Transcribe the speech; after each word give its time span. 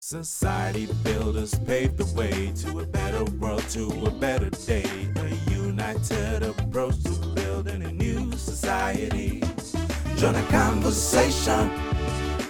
Society 0.00 0.88
builders 1.02 1.58
paved 1.66 1.96
the 1.96 2.06
way 2.14 2.52
to 2.54 2.78
a 2.78 2.86
better 2.86 3.24
world, 3.24 3.64
to 3.70 3.88
a 4.06 4.10
better 4.12 4.48
day. 4.48 4.84
A 5.16 5.50
united 5.50 6.44
approach 6.44 7.02
to 7.02 7.10
building 7.34 7.82
a 7.82 7.90
new 7.90 8.30
society. 8.38 9.42
Join 10.16 10.36
a 10.36 10.42
conversation 10.50 11.68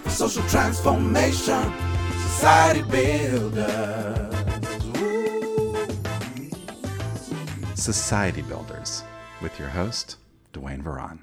for 0.03 0.11
social 0.11 0.42
transformation. 0.42 1.72
Society 2.21 2.82
builders. 2.82 4.35
Society 7.75 8.43
Builders 8.43 9.03
with 9.41 9.59
your 9.59 9.69
host, 9.69 10.17
Duane 10.53 10.83
Varan. 10.83 11.21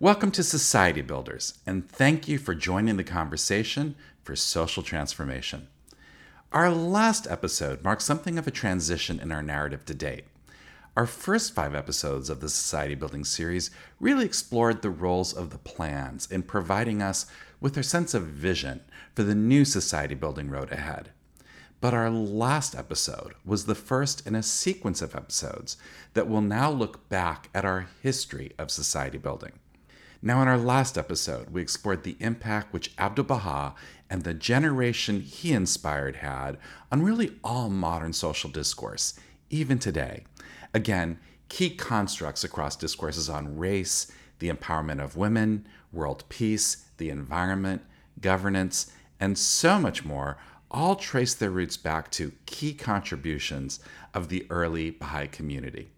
Welcome 0.00 0.32
to 0.32 0.42
Society 0.42 1.00
Builders, 1.00 1.60
and 1.64 1.88
thank 1.88 2.26
you 2.26 2.36
for 2.36 2.56
joining 2.56 2.96
the 2.96 3.04
conversation 3.04 3.94
for 4.22 4.36
social 4.36 4.82
transformation. 4.82 5.68
Our 6.52 6.70
last 6.70 7.26
episode 7.30 7.82
marked 7.82 8.02
something 8.02 8.38
of 8.38 8.46
a 8.46 8.50
transition 8.50 9.18
in 9.18 9.32
our 9.32 9.42
narrative 9.42 9.84
to 9.86 9.94
date. 9.94 10.24
Our 10.94 11.06
first 11.06 11.54
five 11.54 11.74
episodes 11.74 12.28
of 12.28 12.40
the 12.40 12.50
Society 12.50 12.94
Building 12.94 13.24
series 13.24 13.70
really 13.98 14.26
explored 14.26 14.82
the 14.82 14.90
roles 14.90 15.32
of 15.32 15.48
the 15.48 15.58
plans 15.58 16.30
in 16.30 16.42
providing 16.42 17.00
us 17.00 17.24
with 17.60 17.78
a 17.78 17.82
sense 17.82 18.12
of 18.12 18.24
vision 18.24 18.82
for 19.14 19.22
the 19.22 19.34
new 19.34 19.64
society 19.64 20.14
building 20.14 20.50
road 20.50 20.70
ahead. 20.70 21.10
But 21.80 21.94
our 21.94 22.10
last 22.10 22.74
episode 22.74 23.32
was 23.44 23.64
the 23.64 23.74
first 23.74 24.26
in 24.26 24.34
a 24.34 24.42
sequence 24.42 25.00
of 25.00 25.16
episodes 25.16 25.78
that 26.12 26.28
will 26.28 26.42
now 26.42 26.70
look 26.70 27.08
back 27.08 27.48
at 27.54 27.64
our 27.64 27.86
history 28.02 28.52
of 28.58 28.70
society 28.70 29.18
building. 29.18 29.52
Now, 30.24 30.40
in 30.40 30.46
our 30.46 30.56
last 30.56 30.96
episode, 30.96 31.50
we 31.50 31.62
explored 31.62 32.04
the 32.04 32.16
impact 32.20 32.72
which 32.72 32.94
Abdu'l 32.96 33.26
Baha 33.26 33.74
and 34.08 34.22
the 34.22 34.32
generation 34.32 35.20
he 35.20 35.52
inspired 35.52 36.16
had 36.16 36.58
on 36.92 37.02
really 37.02 37.32
all 37.42 37.68
modern 37.68 38.12
social 38.12 38.48
discourse, 38.48 39.14
even 39.50 39.80
today. 39.80 40.22
Again, 40.72 41.18
key 41.48 41.70
constructs 41.70 42.44
across 42.44 42.76
discourses 42.76 43.28
on 43.28 43.58
race, 43.58 44.12
the 44.38 44.48
empowerment 44.48 45.02
of 45.02 45.16
women, 45.16 45.66
world 45.92 46.22
peace, 46.28 46.86
the 46.98 47.10
environment, 47.10 47.82
governance, 48.20 48.92
and 49.18 49.36
so 49.36 49.80
much 49.80 50.04
more 50.04 50.38
all 50.70 50.94
trace 50.94 51.34
their 51.34 51.50
roots 51.50 51.76
back 51.76 52.12
to 52.12 52.30
key 52.46 52.74
contributions 52.74 53.80
of 54.14 54.28
the 54.28 54.46
early 54.50 54.90
Baha'i 54.90 55.26
community. 55.26 55.90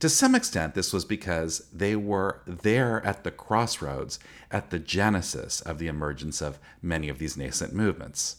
To 0.00 0.08
some 0.08 0.36
extent, 0.36 0.74
this 0.74 0.92
was 0.92 1.04
because 1.04 1.66
they 1.72 1.96
were 1.96 2.40
there 2.46 3.04
at 3.04 3.24
the 3.24 3.32
crossroads, 3.32 4.20
at 4.50 4.70
the 4.70 4.78
genesis 4.78 5.60
of 5.60 5.78
the 5.78 5.88
emergence 5.88 6.40
of 6.40 6.60
many 6.80 7.08
of 7.08 7.18
these 7.18 7.36
nascent 7.36 7.74
movements. 7.74 8.36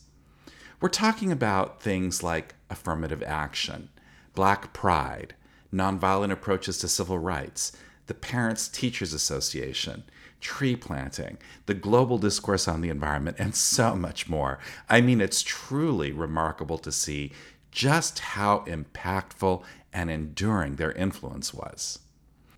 We're 0.79 0.87
talking 0.87 1.33
about 1.33 1.81
things 1.81 2.23
like 2.23 2.55
affirmative 2.69 3.21
action, 3.23 3.89
black 4.33 4.71
pride, 4.71 5.35
nonviolent 5.73 6.31
approaches 6.31 6.77
to 6.77 6.87
civil 6.87 7.19
rights, 7.19 7.73
the 8.07 8.13
Parents 8.13 8.69
Teachers 8.69 9.13
Association, 9.13 10.03
tree 10.39 10.77
planting, 10.77 11.37
the 11.65 11.73
global 11.73 12.17
discourse 12.17 12.69
on 12.69 12.79
the 12.79 12.89
environment, 12.89 13.35
and 13.37 13.53
so 13.53 13.95
much 13.95 14.29
more. 14.29 14.59
I 14.87 15.01
mean, 15.01 15.19
it's 15.19 15.41
truly 15.41 16.13
remarkable 16.13 16.77
to 16.77 16.91
see 16.91 17.33
just 17.71 18.19
how 18.19 18.59
impactful 18.65 19.63
and 19.93 20.09
enduring 20.09 20.75
their 20.75 20.91
influence 20.91 21.53
was. 21.53 21.99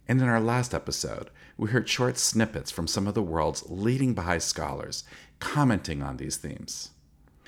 And 0.07 0.21
in 0.21 0.27
our 0.27 0.41
last 0.41 0.73
episode, 0.73 1.29
we 1.57 1.69
heard 1.69 1.87
short 1.87 2.17
snippets 2.17 2.71
from 2.71 2.87
some 2.87 3.07
of 3.07 3.13
the 3.13 3.21
world's 3.21 3.69
leading 3.69 4.13
Baha'i 4.13 4.39
scholars 4.39 5.03
commenting 5.39 6.03
on 6.03 6.17
these 6.17 6.37
themes. 6.37 6.89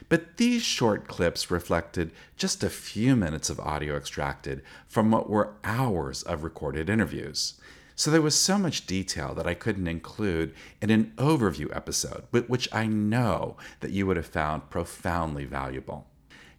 But 0.09 0.37
these 0.37 0.63
short 0.63 1.07
clips 1.07 1.51
reflected 1.51 2.11
just 2.35 2.63
a 2.63 2.69
few 2.69 3.15
minutes 3.15 3.49
of 3.49 3.59
audio 3.59 3.95
extracted 3.95 4.61
from 4.87 5.11
what 5.11 5.29
were 5.29 5.55
hours 5.63 6.23
of 6.23 6.43
recorded 6.43 6.89
interviews. 6.89 7.59
So 7.95 8.09
there 8.09 8.21
was 8.21 8.35
so 8.35 8.57
much 8.57 8.87
detail 8.87 9.33
that 9.35 9.47
I 9.47 9.53
couldn't 9.53 9.87
include 9.87 10.53
in 10.81 10.89
an 10.89 11.13
overview 11.17 11.73
episode, 11.75 12.23
which 12.31 12.67
I 12.73 12.87
know 12.87 13.55
that 13.81 13.91
you 13.91 14.07
would 14.07 14.17
have 14.17 14.25
found 14.25 14.69
profoundly 14.69 15.45
valuable. 15.45 16.07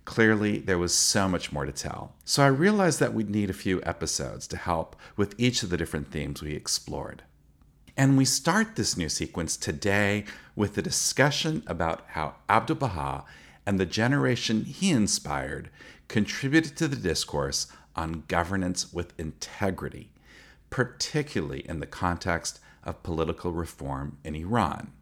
Clearly, 0.05 0.59
there 0.59 0.79
was 0.79 0.95
so 0.95 1.29
much 1.29 1.51
more 1.51 1.65
to 1.65 1.73
tell. 1.73 2.15
So 2.25 2.43
I 2.43 2.49
realized 2.49 3.01
that 3.01 3.15
we'd 3.15 3.31
need 3.31 3.49
a 3.49 3.55
few 3.55 3.81
episodes 3.85 4.47
to 4.49 4.57
help 4.57 4.97
with 5.17 5.35
each 5.39 5.63
of 5.63 5.71
the 5.71 5.77
different 5.77 6.11
themes 6.11 6.43
we 6.43 6.55
explored. 6.55 7.23
And 7.97 8.19
we 8.19 8.25
start 8.25 8.77
this 8.77 8.97
new 8.97 9.09
sequence 9.09 9.57
today 9.57 10.25
with 10.57 10.77
a 10.77 10.83
discussion 10.83 11.63
about 11.67 12.03
how 12.09 12.35
Abdu'l 12.49 12.79
Baha 12.79 13.25
and 13.65 13.81
the 13.81 13.87
generation 13.87 14.65
he 14.65 14.91
inspired 14.91 15.71
contributed 16.09 16.77
to 16.77 16.89
the 16.89 16.97
discourse 16.97 17.67
on 17.97 18.25
governance 18.29 18.93
with 18.93 19.19
integrity, 19.19 20.11
particularly 20.71 21.61
in 21.61 21.81
the 21.81 21.87
context 21.87 22.61
of 22.83 23.03
political 23.03 23.53
reform 23.53 24.19
in 24.25 24.35
Iran. 24.35 24.93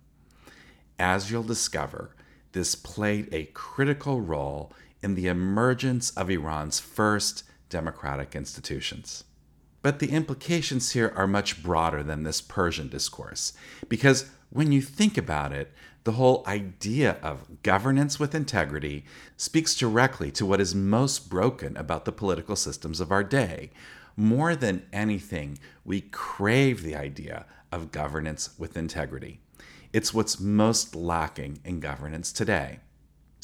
As 0.99 1.31
you'll 1.31 1.43
discover, 1.43 2.15
this 2.53 2.75
played 2.75 3.29
a 3.33 3.47
critical 3.47 4.21
role 4.21 4.73
in 5.03 5.15
the 5.15 5.29
emergence 5.29 6.11
of 6.11 6.31
Iran's 6.31 6.79
first 6.79 7.45
democratic 7.69 8.37
institutions. 8.37 9.25
But 9.83 9.99
the 9.99 10.13
implications 10.13 10.93
here 10.93 11.13
are 11.17 11.27
much 11.27 11.63
broader 11.63 12.03
than 12.03 12.23
this 12.23 12.41
Persian 12.41 12.89
discourse, 12.89 13.53
because 13.89 14.31
when 14.51 14.71
you 14.71 14.81
think 14.81 15.19
about 15.19 15.53
it, 15.53 15.73
the 16.05 16.13
whole 16.13 16.45
idea 16.47 17.17
of 17.23 17.63
governance 17.63 18.19
with 18.19 18.35
integrity 18.35 19.05
speaks 19.37 19.75
directly 19.75 20.31
to 20.33 20.47
what 20.47 20.61
is 20.61 20.75
most 20.75 21.31
broken 21.31 21.77
about 21.77 22.05
the 22.05 22.13
political 22.13 22.57
systems 22.57 23.01
of 23.01 23.11
our 23.11 23.25
day. 23.25 23.71
More 24.17 24.55
than 24.55 24.85
anything, 24.93 25.59
we 25.85 26.01
crave 26.01 26.83
the 26.83 26.97
idea 26.97 27.47
of 27.71 27.93
governance 27.93 28.51
with 28.59 28.77
integrity. 28.77 29.41
It's 29.93 30.13
what's 30.13 30.41
most 30.41 30.95
lacking 30.95 31.61
in 31.65 31.81
governance 31.81 32.33
today. 32.33 32.81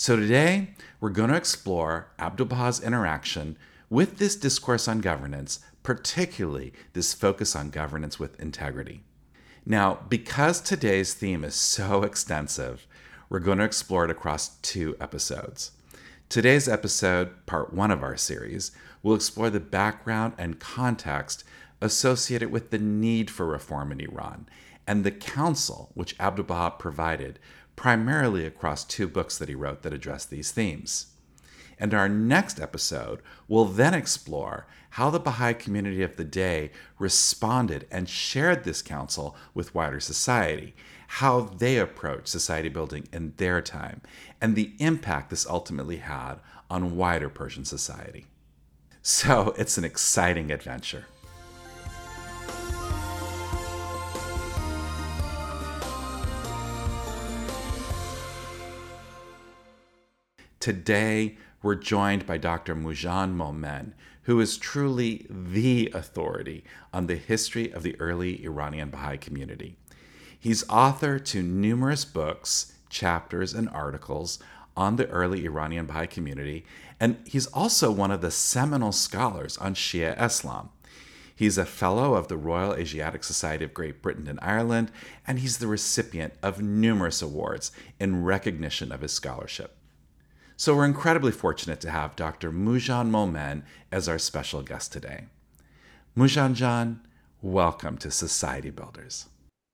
So 0.01 0.15
today, 0.15 0.69
we're 1.01 1.11
going 1.11 1.31
to 1.31 1.37
explore 1.37 2.13
Abdu'l 2.21 2.47
Baha's 2.47 2.81
interaction 2.81 3.59
with 3.91 4.19
this 4.19 4.37
discourse 4.37 4.87
on 4.87 5.01
governance, 5.01 5.59
particularly 5.83 6.73
this 6.93 7.13
focus 7.13 7.57
on 7.57 7.71
governance 7.71 8.17
with 8.17 8.39
integrity. 8.39 9.03
Now, 9.67 9.99
because 10.09 10.61
today's 10.61 11.15
theme 11.15 11.43
is 11.43 11.57
so 11.57 12.03
extensive, 12.05 12.87
we're 13.29 13.41
going 13.41 13.59
to 13.59 13.65
explore 13.65 14.05
it 14.05 14.11
across 14.13 14.51
two 14.59 14.97
episodes. 15.01 15.73
Today's 16.29 16.69
episode, 16.69 17.45
part 17.47 17.75
one 17.75 17.91
of 17.91 18.05
our 18.05 18.17
series, 18.17 18.71
will 19.03 19.17
explore 19.17 19.51
the 19.51 19.59
background 19.59 20.35
and 20.39 20.61
context 20.61 21.43
associated 21.81 22.53
with 22.53 22.71
the 22.71 22.79
need 22.79 23.33
for 23.33 23.47
reform 23.47 23.91
in 23.91 24.01
Iran 24.01 24.47
and 24.89 25.05
the 25.05 25.11
counsel 25.11 25.91
which 25.95 26.17
Abdu'l 26.19 26.47
Baha 26.47 26.77
provided 26.79 27.39
primarily 27.79 28.45
across 28.45 28.83
two 28.83 29.07
books 29.07 29.39
that 29.39 29.49
he 29.49 29.55
wrote 29.55 29.83
that 29.83 29.93
address 29.93 30.25
these 30.25 30.51
themes. 30.51 31.13
And 31.79 31.95
our 31.95 32.09
next 32.09 32.59
episode 32.59 33.23
will 33.47 33.67
then 33.67 33.95
explore 33.95 34.67
how 34.91 35.11
the 35.11 35.21
Baha'i 35.21 35.55
community 35.55 36.03
of 36.03 36.17
the 36.17 36.25
day 36.25 36.73
responded 36.99 37.87
and 37.89 38.09
shared 38.09 38.65
this 38.65 38.83
counsel 38.83 39.37
with 39.55 39.77
wider 39.77 40.01
society, 40.01 40.75
how 41.07 41.43
they 41.43 41.79
approached 41.79 42.27
society 42.27 42.69
building 42.69 43.07
in 43.13 43.35
their 43.37 43.63
time, 43.63 44.01
and 44.41 44.57
the 44.57 44.73
impact 44.81 45.31
this 45.31 45.47
ultimately 45.47 45.99
had 45.99 46.41
on 46.69 46.97
wider 46.97 47.29
Persian 47.29 47.65
society. 47.65 48.27
So 49.03 49.55
it's 49.57 49.79
an 49.79 49.85
exciting 49.85 50.51
adventure. 50.51 51.05
Today, 60.69 61.39
we're 61.63 61.77
joined 61.77 62.27
by 62.27 62.37
Dr. 62.37 62.77
Moojan 62.77 63.35
Momen, 63.35 63.95
who 64.25 64.39
is 64.39 64.59
truly 64.59 65.25
the 65.31 65.91
authority 65.95 66.63
on 66.93 67.07
the 67.07 67.17
history 67.17 67.73
of 67.73 67.83
the 67.83 67.99
early 67.99 68.45
Iranian 68.45 68.91
Baha'i 68.91 69.17
community. 69.17 69.79
He's 70.39 70.69
author 70.69 71.19
to 71.21 71.43
numerous 71.43 72.05
books, 72.05 72.75
chapters, 72.91 73.55
and 73.55 73.71
articles 73.71 74.41
on 74.77 74.97
the 74.97 75.09
early 75.09 75.47
Iranian 75.47 75.87
Baha'i 75.87 76.07
community, 76.07 76.67
and 77.01 77.17
he's 77.25 77.47
also 77.47 77.91
one 77.91 78.11
of 78.11 78.21
the 78.21 78.31
seminal 78.31 78.93
scholars 78.93 79.57
on 79.57 79.73
Shia 79.73 80.23
Islam. 80.23 80.69
He's 81.35 81.57
a 81.57 81.65
fellow 81.65 82.13
of 82.13 82.29
the 82.29 82.37
Royal 82.37 82.75
Asiatic 82.75 83.25
Society 83.25 83.65
of 83.65 83.73
Great 83.73 84.03
Britain 84.03 84.29
and 84.29 84.39
Ireland, 84.43 84.93
and 85.27 85.39
he's 85.39 85.57
the 85.57 85.67
recipient 85.67 86.35
of 86.43 86.61
numerous 86.61 87.23
awards 87.23 87.73
in 87.99 88.23
recognition 88.23 88.93
of 88.93 89.01
his 89.01 89.15
scholarship. 89.15 89.78
So 90.61 90.75
we're 90.75 90.87
incredibly 90.87 91.31
fortunate 91.31 91.81
to 91.83 91.91
have 91.93 92.17
Dr. 92.17 92.51
Moojan 92.51 93.11
Momen 93.11 93.63
as 93.93 94.09
our 94.09 94.19
special 94.19 94.61
guest 94.61 94.93
today. 94.93 95.27
Moojan 96.17 96.55
Jan, 96.55 96.99
welcome 97.41 97.97
to 97.99 98.11
Society 98.11 98.71
Builders. 98.71 99.27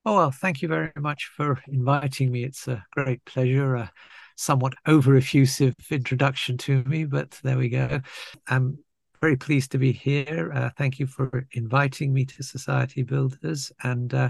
Oh, 0.05 0.15
well, 0.15 0.29
thank 0.29 0.61
you 0.61 0.67
very 0.67 0.91
much 0.95 1.31
for 1.35 1.59
inviting 1.67 2.31
me. 2.31 2.43
It's 2.43 2.67
a 2.67 2.85
great 2.91 3.25
pleasure 3.25 3.73
A 3.73 3.91
somewhat 4.35 4.75
over 4.85 5.15
effusive 5.15 5.73
introduction 5.89 6.55
to 6.59 6.83
me, 6.83 7.05
but 7.05 7.31
there 7.41 7.57
we 7.57 7.69
go. 7.69 8.01
I'm 8.47 8.77
very 9.21 9.37
pleased 9.37 9.71
to 9.71 9.79
be 9.79 9.91
here. 9.91 10.51
Uh, 10.53 10.69
thank 10.77 10.99
you 10.99 11.07
for 11.07 11.47
inviting 11.53 12.13
me 12.13 12.25
to 12.25 12.43
Society 12.43 13.01
Builders, 13.01 13.71
and 13.81 14.13
uh, 14.13 14.29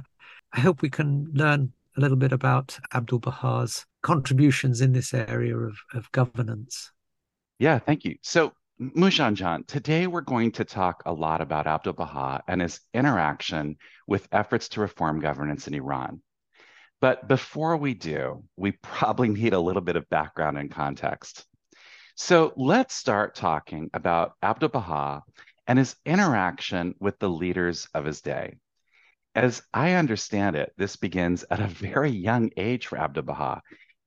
I 0.53 0.61
hope 0.61 0.81
we 0.81 0.89
can 0.89 1.29
learn 1.33 1.73
a 1.95 2.01
little 2.01 2.17
bit 2.17 2.31
about 2.31 2.77
Abdul 2.93 3.19
Baha's 3.19 3.85
contributions 4.03 4.81
in 4.81 4.93
this 4.93 5.13
area 5.13 5.57
of, 5.57 5.77
of 5.93 6.11
governance. 6.11 6.91
Yeah, 7.59 7.79
thank 7.79 8.03
you. 8.03 8.17
So, 8.21 8.53
Moojanjan, 8.79 9.65
today 9.67 10.05
we're 10.05 10.21
going 10.21 10.51
to 10.53 10.65
talk 10.65 11.03
a 11.05 11.13
lot 11.13 11.39
about 11.39 11.67
Abdul 11.67 11.93
Baha 11.93 12.43
and 12.47 12.61
his 12.61 12.81
interaction 12.93 13.77
with 14.05 14.27
efforts 14.33 14.67
to 14.69 14.81
reform 14.81 15.21
governance 15.21 15.67
in 15.67 15.73
Iran. 15.73 16.21
But 16.99 17.27
before 17.27 17.77
we 17.77 17.93
do, 17.93 18.43
we 18.57 18.71
probably 18.81 19.29
need 19.29 19.53
a 19.53 19.59
little 19.59 19.81
bit 19.81 19.95
of 19.95 20.09
background 20.09 20.57
and 20.57 20.69
context. 20.69 21.45
So 22.15 22.53
let's 22.57 22.95
start 22.95 23.35
talking 23.35 23.89
about 23.93 24.33
Abdul 24.43 24.69
Baha 24.69 25.23
and 25.67 25.79
his 25.79 25.95
interaction 26.05 26.95
with 26.99 27.17
the 27.19 27.29
leaders 27.29 27.87
of 27.93 28.05
his 28.05 28.21
day. 28.21 28.57
As 29.35 29.61
I 29.73 29.93
understand 29.93 30.55
it, 30.55 30.73
this 30.77 30.95
begins 30.95 31.45
at 31.51 31.59
a 31.59 31.67
very 31.67 32.09
young 32.09 32.49
age 32.57 32.87
for 32.87 32.97
Abdul 32.97 33.23
Baha 33.23 33.61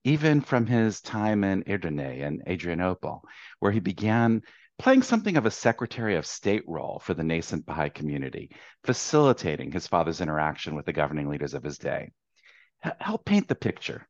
even 0.05 0.41
from 0.41 0.67
his 0.67 1.03
time 1.03 1.45
in 1.45 1.63
Edirne 1.65 2.23
and 2.25 2.43
Adrianople, 2.49 3.23
where 3.59 3.73
he 3.73 3.81
began 3.81 4.43
playing 4.79 5.03
something 5.03 5.37
of 5.37 5.45
a 5.45 5.51
Secretary 5.51 6.17
of 6.17 6.25
State 6.25 6.63
role 6.67 7.01
for 7.01 7.15
the 7.15 7.25
nascent 7.25 7.67
Baha'i 7.67 7.91
community, 7.91 8.51
facilitating 8.85 9.71
his 9.73 9.87
father's 9.87 10.21
interaction 10.21 10.75
with 10.75 10.87
the 10.87 10.93
governing 10.93 11.29
leaders 11.29 11.53
of 11.53 11.65
his 11.65 11.79
day. 11.79 12.13
H- 12.85 12.95
help 13.01 13.25
paint 13.25 13.49
the 13.49 13.55
picture. 13.55 14.07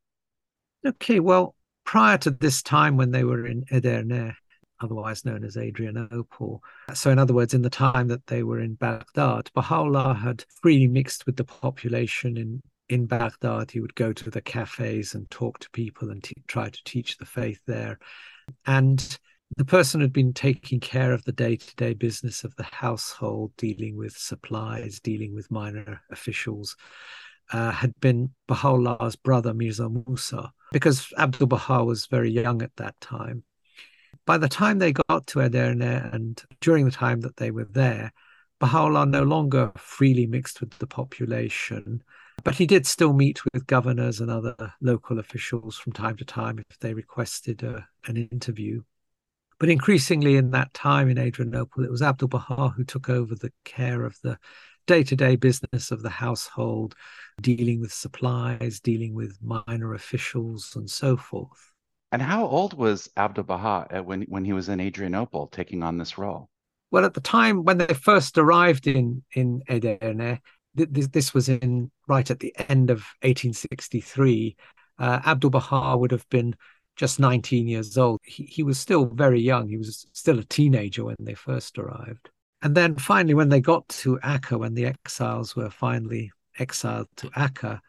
Okay, 0.85 1.19
well, 1.19 1.55
prior 1.83 2.17
to 2.19 2.31
this 2.31 2.61
time 2.61 2.95
when 2.95 3.11
they 3.11 3.23
were 3.23 3.45
in 3.45 3.65
Edirne, 3.71 4.35
otherwise 4.81 5.25
known 5.25 5.43
as 5.43 5.57
Adrianople. 5.57 6.63
So, 6.93 7.11
in 7.11 7.19
other 7.19 7.33
words, 7.33 7.53
in 7.53 7.61
the 7.61 7.69
time 7.69 8.07
that 8.07 8.27
they 8.27 8.43
were 8.43 8.59
in 8.59 8.75
Baghdad, 8.75 9.49
Baha'u'llah 9.53 10.15
had 10.15 10.45
freely 10.61 10.87
mixed 10.87 11.25
with 11.25 11.35
the 11.37 11.45
population 11.45 12.37
in 12.37 12.61
in 12.89 13.05
Baghdad, 13.05 13.69
he 13.69 13.79
would 13.79 13.93
go 13.93 14.11
to 14.11 14.31
the 14.31 14.41
cafes 14.41 15.13
and 15.13 15.29
talk 15.29 15.59
to 15.59 15.69
people 15.69 16.09
and 16.09 16.27
try 16.47 16.69
to 16.69 16.83
teach 16.85 17.17
the 17.17 17.25
faith 17.25 17.61
there. 17.67 17.99
And 18.65 19.17
the 19.57 19.65
person 19.65 20.01
had 20.01 20.11
been 20.11 20.33
taking 20.33 20.79
care 20.79 21.13
of 21.13 21.23
the 21.23 21.31
day 21.31 21.55
to 21.55 21.75
day 21.75 21.93
business 21.93 22.43
of 22.43 22.55
the 22.55 22.63
household, 22.63 23.51
dealing 23.57 23.95
with 23.95 24.17
supplies, 24.17 24.99
dealing 24.99 25.35
with 25.35 25.51
minor 25.51 26.01
officials, 26.11 26.75
uh, 27.51 27.71
had 27.71 27.93
been 27.99 28.31
Baha'u'llah's 28.47 29.15
brother, 29.15 29.53
Mirza 29.53 29.89
Musa, 29.89 30.51
because 30.71 31.11
Abdul 31.17 31.47
Baha 31.47 31.83
was 31.83 32.05
very 32.05 32.31
young 32.31 32.61
at 32.61 32.75
that 32.77 32.99
time. 33.01 33.43
By 34.29 34.37
the 34.37 34.47
time 34.47 34.77
they 34.77 34.93
got 34.93 35.25
to 35.25 35.39
Edirne 35.39 35.81
and 35.81 36.39
during 36.61 36.85
the 36.85 36.91
time 36.91 37.21
that 37.21 37.37
they 37.37 37.49
were 37.49 37.65
there, 37.65 38.13
Baha'u'llah 38.59 39.07
no 39.07 39.23
longer 39.23 39.71
freely 39.75 40.27
mixed 40.27 40.59
with 40.59 40.77
the 40.77 40.85
population. 40.85 42.03
But 42.43 42.53
he 42.53 42.67
did 42.67 42.85
still 42.85 43.13
meet 43.13 43.41
with 43.51 43.65
governors 43.65 44.21
and 44.21 44.29
other 44.29 44.75
local 44.81 45.17
officials 45.17 45.79
from 45.79 45.93
time 45.93 46.15
to 46.17 46.25
time 46.25 46.59
if 46.59 46.77
they 46.77 46.93
requested 46.93 47.63
a, 47.63 47.77
uh, 47.77 47.81
an 48.05 48.17
interview. 48.17 48.83
But 49.59 49.69
increasingly 49.69 50.35
in 50.35 50.51
that 50.51 50.75
time 50.75 51.09
in 51.09 51.17
Adrianople, 51.17 51.83
it 51.83 51.89
was 51.89 52.03
Abdul 52.03 52.27
Baha 52.27 52.69
who 52.69 52.83
took 52.83 53.09
over 53.09 53.33
the 53.33 53.51
care 53.65 54.05
of 54.05 54.15
the 54.21 54.37
day 54.85 55.01
to 55.05 55.15
day 55.15 55.37
business 55.37 55.89
of 55.89 56.03
the 56.03 56.09
household, 56.11 56.93
dealing 57.41 57.81
with 57.81 57.91
supplies, 57.91 58.79
dealing 58.79 59.15
with 59.15 59.39
minor 59.41 59.95
officials, 59.95 60.75
and 60.75 60.87
so 60.87 61.17
forth. 61.17 61.71
And 62.11 62.21
how 62.21 62.45
old 62.45 62.73
was 62.73 63.09
Abdul 63.17 63.43
Baha 63.43 64.01
when, 64.03 64.23
when 64.23 64.45
he 64.45 64.53
was 64.53 64.69
in 64.69 64.79
Adrianople 64.79 65.47
taking 65.47 65.83
on 65.83 65.97
this 65.97 66.17
role? 66.17 66.49
Well, 66.91 67.05
at 67.05 67.13
the 67.13 67.21
time 67.21 67.63
when 67.63 67.77
they 67.77 67.93
first 67.93 68.37
arrived 68.37 68.87
in, 68.87 69.23
in 69.35 69.61
Edirne, 69.69 70.39
this, 70.73 71.07
this 71.07 71.33
was 71.33 71.49
in 71.49 71.91
right 72.07 72.29
at 72.29 72.39
the 72.39 72.53
end 72.69 72.89
of 72.89 72.99
1863. 73.21 74.55
Uh, 74.97 75.19
Abdul 75.25 75.51
Baha 75.51 75.97
would 75.97 76.11
have 76.11 76.27
been 76.29 76.55
just 76.95 77.19
19 77.19 77.67
years 77.67 77.97
old. 77.97 78.19
He, 78.23 78.43
he 78.43 78.63
was 78.63 78.79
still 78.79 79.05
very 79.05 79.39
young. 79.39 79.69
He 79.69 79.77
was 79.77 80.07
still 80.13 80.39
a 80.39 80.43
teenager 80.43 81.05
when 81.05 81.15
they 81.19 81.35
first 81.35 81.77
arrived. 81.77 82.29
And 82.61 82.75
then 82.75 82.95
finally, 82.95 83.35
when 83.35 83.49
they 83.49 83.61
got 83.61 83.87
to 83.89 84.19
Akka, 84.21 84.57
when 84.57 84.73
the 84.73 84.85
exiles 84.85 85.55
were 85.55 85.69
finally 85.69 86.31
exiled 86.57 87.07
to 87.17 87.29
Akka, 87.35 87.81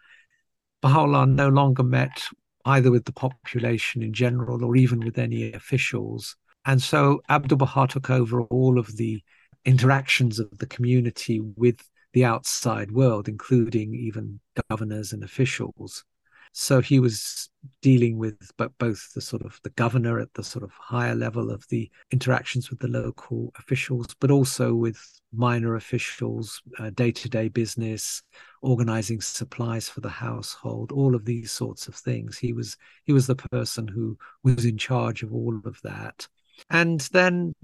Baha'u'llah 0.83 1.27
no 1.27 1.49
longer 1.49 1.83
met 1.83 2.23
either 2.65 2.91
with 2.91 3.05
the 3.05 3.13
population 3.13 4.03
in 4.03 4.13
general 4.13 4.65
or 4.65 4.77
even 4.77 5.01
with 5.01 5.19
any 5.19 5.53
officials. 5.53 6.37
And 6.65 6.83
so 6.83 7.23
Abdul 7.29 7.59
Baha 7.59 7.87
took 7.89 8.11
over 8.11 8.43
all 8.43 8.79
of 8.79 8.97
the 8.97 9.23
interactions 9.65 10.39
of 10.39 10.59
the 10.59 10.67
community 10.67 11.41
with 11.41 11.81
the 12.13 12.25
outside 12.25 12.91
world, 12.91 13.29
including 13.29 13.95
even 13.95 14.41
governors 14.69 15.13
and 15.13 15.23
officials. 15.23 16.05
So 16.53 16.81
he 16.81 16.99
was 16.99 17.49
dealing 17.83 18.19
with 18.19 18.51
but 18.57 18.77
both 18.79 19.13
the 19.15 19.21
sort 19.21 19.43
of 19.43 19.61
the 19.63 19.71
governor 19.71 20.19
at 20.19 20.33
the 20.35 20.43
sort 20.43 20.65
of 20.65 20.73
higher 20.73 21.15
level 21.15 21.51
of 21.51 21.65
the 21.69 21.91
interactions 22.11 22.71
with 22.71 22.81
the 22.81 22.89
local 22.89 23.53
officials, 23.59 24.09
but 24.19 24.31
also 24.31 24.75
with 24.75 24.99
minor 25.33 25.77
officials, 25.77 26.61
day 26.95 27.13
to 27.13 27.29
day 27.29 27.49
business, 27.49 28.23
organizing 28.63 29.21
supplies 29.21 29.89
for 29.89 30.01
the 30.01 30.09
household, 30.09 30.91
all 30.91 31.15
of 31.15 31.25
these 31.25 31.53
sorts 31.53 31.87
of 31.87 31.95
things. 31.95 32.39
He 32.39 32.53
was 32.53 32.77
he 33.05 33.13
was 33.13 33.27
the 33.27 33.37
person 33.37 33.87
who 33.87 34.19
was 34.43 34.65
in 34.65 34.77
charge 34.77 35.23
of 35.23 35.33
all 35.33 35.61
of 35.65 35.81
that. 35.83 36.27
And 36.69 37.01
then 37.13 37.55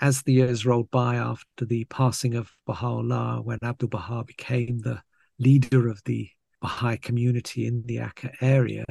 as 0.00 0.22
the 0.22 0.32
years 0.32 0.64
rolled 0.64 0.90
by 0.90 1.16
after 1.16 1.64
the 1.64 1.84
passing 1.84 2.34
of 2.34 2.50
Baha'u'llah, 2.66 3.42
when 3.44 3.58
Abdul 3.62 3.90
Baha 3.90 4.24
became 4.24 4.78
the 4.78 5.02
leader 5.38 5.88
of 5.88 6.02
the 6.04 6.28
Baha'i 6.62 6.96
community 6.96 7.66
in 7.66 7.82
the 7.84 7.98
Akka 7.98 8.30
area, 8.40 8.86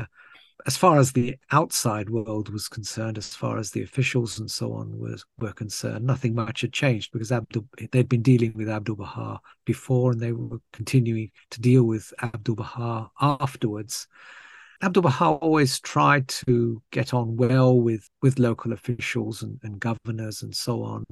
as 0.67 0.77
far 0.77 0.99
as 0.99 1.11
the 1.11 1.37
outside 1.51 2.09
world 2.09 2.49
was 2.49 2.67
concerned, 2.67 3.17
as 3.17 3.33
far 3.33 3.57
as 3.57 3.71
the 3.71 3.81
officials 3.81 4.37
and 4.39 4.49
so 4.49 4.73
on 4.73 4.99
was 4.99 5.25
were 5.39 5.53
concerned, 5.53 6.05
nothing 6.05 6.35
much 6.35 6.61
had 6.61 6.73
changed 6.73 7.11
because 7.11 7.31
Abdul 7.31 7.65
they'd 7.91 8.09
been 8.09 8.21
dealing 8.21 8.53
with 8.53 8.69
Abdul 8.69 8.97
Baha 8.97 9.39
before, 9.65 10.11
and 10.11 10.19
they 10.19 10.33
were 10.33 10.59
continuing 10.71 11.31
to 11.49 11.61
deal 11.61 11.83
with 11.83 12.13
Abdul 12.21 12.57
Baha 12.57 13.09
afterwards. 13.19 14.07
Abdul 14.83 15.03
Baha 15.03 15.25
always 15.25 15.79
tried 15.79 16.27
to 16.27 16.81
get 16.91 17.13
on 17.13 17.37
well 17.37 17.79
with, 17.79 18.09
with 18.21 18.39
local 18.39 18.73
officials 18.73 19.43
and, 19.43 19.59
and 19.61 19.79
governors 19.79 20.41
and 20.41 20.55
so 20.55 20.83
on. 20.83 21.05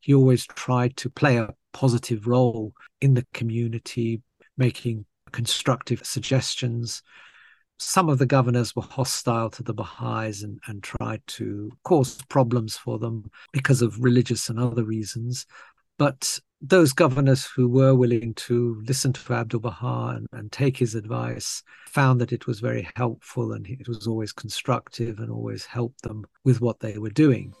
He 0.00 0.12
always 0.12 0.46
tried 0.46 0.96
to 0.98 1.08
play 1.08 1.38
a 1.38 1.54
positive 1.72 2.26
role 2.26 2.74
in 3.00 3.14
the 3.14 3.26
community, 3.32 4.20
making 4.58 5.06
constructive 5.34 6.06
suggestions. 6.06 7.02
Some 7.80 8.08
of 8.08 8.18
the 8.18 8.26
governors 8.26 8.76
were 8.76 8.82
hostile 8.82 9.50
to 9.50 9.64
the 9.64 9.74
Baha'is 9.74 10.44
and, 10.44 10.60
and 10.68 10.80
tried 10.80 11.22
to 11.38 11.72
cause 11.82 12.22
problems 12.28 12.76
for 12.76 13.00
them 13.00 13.28
because 13.52 13.82
of 13.82 13.98
religious 13.98 14.48
and 14.48 14.60
other 14.60 14.84
reasons. 14.84 15.44
But 15.98 16.38
those 16.60 16.92
governors 16.92 17.44
who 17.44 17.68
were 17.68 17.96
willing 17.96 18.32
to 18.34 18.80
listen 18.86 19.12
to 19.12 19.34
Abdul 19.34 19.60
Baha 19.60 20.16
and, 20.16 20.26
and, 20.32 20.52
take 20.52 20.76
his 20.76 20.94
advice 20.94 21.62
found 21.88 22.20
that 22.20 22.32
it 22.32 22.46
was 22.46 22.60
very 22.60 22.88
helpful 22.94 23.52
and 23.52 23.66
it 23.66 23.88
was 23.88 24.06
always 24.06 24.32
constructive 24.32 25.18
and 25.18 25.30
always 25.30 25.66
helped 25.66 26.02
them 26.02 26.24
with 26.44 26.60
what 26.60 26.78
they 26.78 26.96
were 26.98 27.10
doing. 27.10 27.52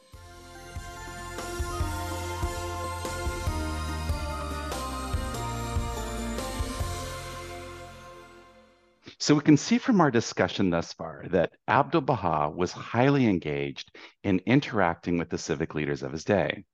So 9.24 9.34
we 9.34 9.40
can 9.40 9.56
see 9.56 9.78
from 9.78 10.02
our 10.02 10.10
discussion 10.10 10.68
thus 10.68 10.92
far 10.92 11.24
that 11.30 11.54
Abdul 11.66 12.02
Baha 12.02 12.50
was 12.50 12.72
highly 12.72 13.26
engaged 13.26 13.90
in 14.22 14.42
interacting 14.44 15.16
with 15.16 15.30
the 15.30 15.38
civic 15.38 15.74
leaders 15.74 16.02
of 16.02 16.12
his 16.12 16.24
day. 16.24 16.66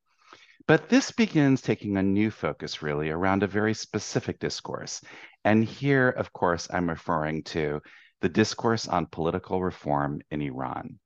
But 0.67 0.89
this 0.89 1.13
begins 1.13 1.63
taking 1.63 1.97
a 1.97 2.03
new 2.03 2.29
focus, 2.29 2.83
really, 2.83 3.09
around 3.09 3.45
a 3.45 3.47
very 3.47 3.73
specific 3.73 4.41
discourse. 4.41 5.01
And 5.45 5.63
here, 5.63 6.09
of 6.09 6.33
course, 6.33 6.67
I'm 6.73 6.89
referring 6.89 7.45
to 7.55 7.83
the 8.21 8.29
discourse 8.29 8.89
on 8.89 9.07
political 9.07 9.63
reform 9.63 10.21
in 10.33 10.43
Iran. 10.43 10.99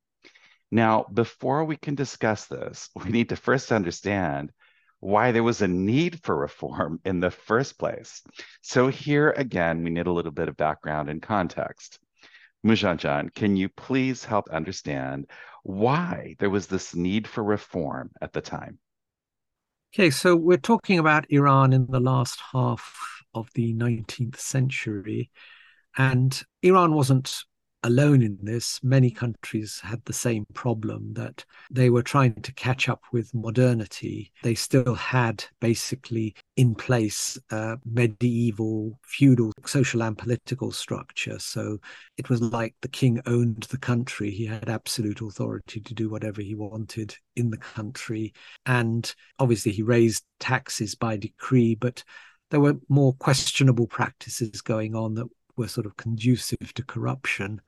Now, 0.70 1.04
before 1.12 1.66
we 1.66 1.76
can 1.76 1.94
discuss 1.94 2.46
this, 2.46 2.88
we 3.04 3.10
need 3.10 3.28
to 3.28 3.36
first 3.36 3.70
understand 3.70 4.50
why 5.04 5.32
there 5.32 5.42
was 5.42 5.60
a 5.60 5.68
need 5.68 6.18
for 6.22 6.34
reform 6.34 6.98
in 7.04 7.20
the 7.20 7.30
first 7.30 7.78
place. 7.78 8.22
So, 8.62 8.88
here 8.88 9.34
again, 9.36 9.84
we 9.84 9.90
need 9.90 10.06
a 10.06 10.12
little 10.12 10.32
bit 10.32 10.48
of 10.48 10.56
background 10.56 11.10
and 11.10 11.20
context. 11.20 11.98
Moojanjan, 12.66 13.34
can 13.34 13.54
you 13.54 13.68
please 13.68 14.24
help 14.24 14.48
understand 14.48 15.26
why 15.62 16.36
there 16.38 16.48
was 16.48 16.68
this 16.68 16.94
need 16.94 17.28
for 17.28 17.44
reform 17.44 18.12
at 18.22 18.32
the 18.32 18.40
time? 18.40 18.78
Okay, 19.94 20.08
so 20.08 20.34
we're 20.34 20.56
talking 20.56 20.98
about 20.98 21.30
Iran 21.30 21.74
in 21.74 21.86
the 21.86 22.00
last 22.00 22.40
half 22.52 23.22
of 23.34 23.50
the 23.54 23.74
19th 23.74 24.38
century, 24.38 25.30
and 25.98 26.42
Iran 26.62 26.94
wasn't 26.94 27.44
alone 27.84 28.22
in 28.22 28.38
this. 28.42 28.80
Many 28.82 29.10
countries 29.10 29.80
had 29.84 30.02
the 30.04 30.12
same 30.12 30.46
problem 30.54 31.12
that 31.14 31.44
they 31.70 31.90
were 31.90 32.02
trying 32.02 32.34
to 32.42 32.52
catch 32.54 32.88
up 32.88 33.02
with 33.12 33.32
modernity. 33.34 34.32
They 34.42 34.54
still 34.54 34.94
had 34.94 35.44
basically 35.60 36.34
in 36.56 36.74
place 36.74 37.38
a 37.50 37.78
medieval 37.84 38.98
feudal 39.04 39.52
social 39.66 40.02
and 40.02 40.16
political 40.18 40.72
structure. 40.72 41.38
So 41.38 41.78
it 42.16 42.28
was 42.28 42.40
like 42.40 42.74
the 42.80 42.88
king 42.88 43.20
owned 43.26 43.64
the 43.64 43.78
country. 43.78 44.30
He 44.30 44.46
had 44.46 44.68
absolute 44.68 45.20
authority 45.20 45.80
to 45.80 45.94
do 45.94 46.08
whatever 46.08 46.40
he 46.40 46.54
wanted 46.54 47.16
in 47.36 47.50
the 47.50 47.58
country. 47.58 48.32
And 48.66 49.14
obviously, 49.38 49.72
he 49.72 49.82
raised 49.82 50.24
taxes 50.40 50.94
by 50.94 51.16
decree, 51.16 51.74
but 51.74 52.02
there 52.50 52.60
were 52.60 52.76
more 52.88 53.12
questionable 53.14 53.86
practices 53.86 54.60
going 54.60 54.94
on 54.94 55.14
that 55.14 55.26
were 55.56 55.68
sort 55.68 55.86
of 55.86 55.96
conducive 55.96 56.72
to 56.74 56.84
corruption. 56.84 57.60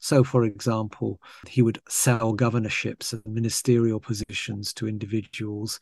So, 0.00 0.22
for 0.22 0.44
example, 0.44 1.20
he 1.48 1.62
would 1.62 1.80
sell 1.88 2.32
governorships 2.32 3.12
and 3.12 3.22
ministerial 3.26 4.00
positions 4.00 4.72
to 4.74 4.88
individuals. 4.88 5.80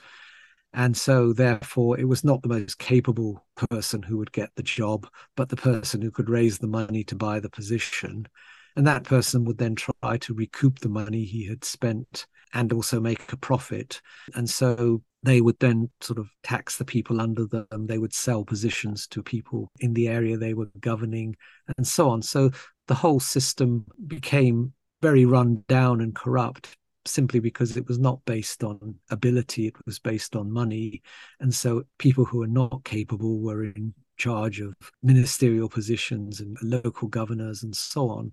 And 0.72 0.96
so, 0.96 1.32
therefore, 1.32 1.98
it 1.98 2.08
was 2.08 2.24
not 2.24 2.42
the 2.42 2.48
most 2.48 2.78
capable 2.78 3.44
person 3.70 4.02
who 4.02 4.18
would 4.18 4.32
get 4.32 4.50
the 4.56 4.62
job, 4.62 5.06
but 5.36 5.48
the 5.48 5.56
person 5.56 6.00
who 6.00 6.10
could 6.10 6.30
raise 6.30 6.58
the 6.58 6.66
money 6.66 7.04
to 7.04 7.14
buy 7.14 7.40
the 7.40 7.50
position. 7.50 8.26
And 8.74 8.86
that 8.86 9.04
person 9.04 9.44
would 9.44 9.58
then 9.58 9.74
try 9.74 10.18
to 10.18 10.34
recoup 10.34 10.80
the 10.80 10.88
money 10.88 11.24
he 11.24 11.46
had 11.46 11.64
spent 11.64 12.26
and 12.52 12.72
also 12.72 13.00
make 13.00 13.32
a 13.32 13.36
profit. 13.36 14.00
And 14.34 14.48
so 14.48 15.02
they 15.26 15.40
would 15.40 15.58
then 15.58 15.90
sort 16.00 16.18
of 16.20 16.28
tax 16.44 16.76
the 16.76 16.84
people 16.84 17.20
under 17.20 17.46
them. 17.46 17.86
They 17.86 17.98
would 17.98 18.14
sell 18.14 18.44
positions 18.44 19.08
to 19.08 19.22
people 19.24 19.72
in 19.80 19.92
the 19.92 20.06
area 20.06 20.36
they 20.36 20.54
were 20.54 20.70
governing 20.80 21.34
and 21.76 21.86
so 21.86 22.08
on. 22.08 22.22
So 22.22 22.50
the 22.86 22.94
whole 22.94 23.18
system 23.18 23.84
became 24.06 24.72
very 25.02 25.24
run 25.24 25.64
down 25.68 26.00
and 26.00 26.14
corrupt 26.14 26.76
simply 27.04 27.40
because 27.40 27.76
it 27.76 27.88
was 27.88 27.98
not 27.98 28.24
based 28.24 28.62
on 28.62 28.94
ability, 29.10 29.66
it 29.66 29.74
was 29.84 29.98
based 29.98 30.36
on 30.36 30.50
money. 30.50 31.02
And 31.40 31.52
so 31.52 31.82
people 31.98 32.24
who 32.24 32.38
were 32.38 32.46
not 32.46 32.84
capable 32.84 33.40
were 33.40 33.64
in 33.64 33.94
charge 34.16 34.60
of 34.60 34.74
ministerial 35.02 35.68
positions 35.68 36.40
and 36.40 36.56
local 36.62 37.08
governors 37.08 37.64
and 37.64 37.74
so 37.74 38.10
on. 38.10 38.32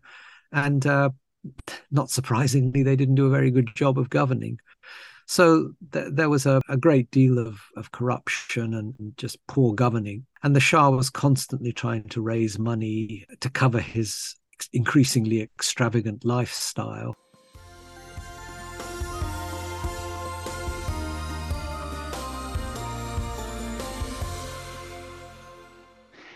And 0.52 0.86
uh, 0.86 1.10
not 1.92 2.12
surprisingly, 2.12 2.84
they 2.84 2.96
didn't 2.96 3.16
do 3.16 3.26
a 3.26 3.32
very 3.32 3.50
good 3.50 3.70
job 3.76 3.98
of 3.98 4.12
governing. 4.12 4.60
So 5.26 5.72
th- 5.92 6.10
there 6.12 6.30
was 6.30 6.46
a, 6.46 6.62
a, 6.70 6.78
great 6.78 7.10
deal 7.12 7.40
of, 7.40 7.62
of 7.78 7.92
corruption 7.92 8.74
and 8.74 9.14
just 9.18 9.46
poor 9.48 9.74
governing. 9.74 10.26
And 10.44 10.56
the 10.56 10.60
Shah 10.60 10.90
was 10.90 11.10
constantly 11.10 11.72
trying 11.72 12.10
to 12.10 12.22
raise 12.22 12.60
money 12.60 13.26
to 13.40 13.50
cover 13.50 13.80
his 13.80 14.36
increasingly 14.74 15.42
extravagant 15.42 16.26
lifestyle. 16.26 17.16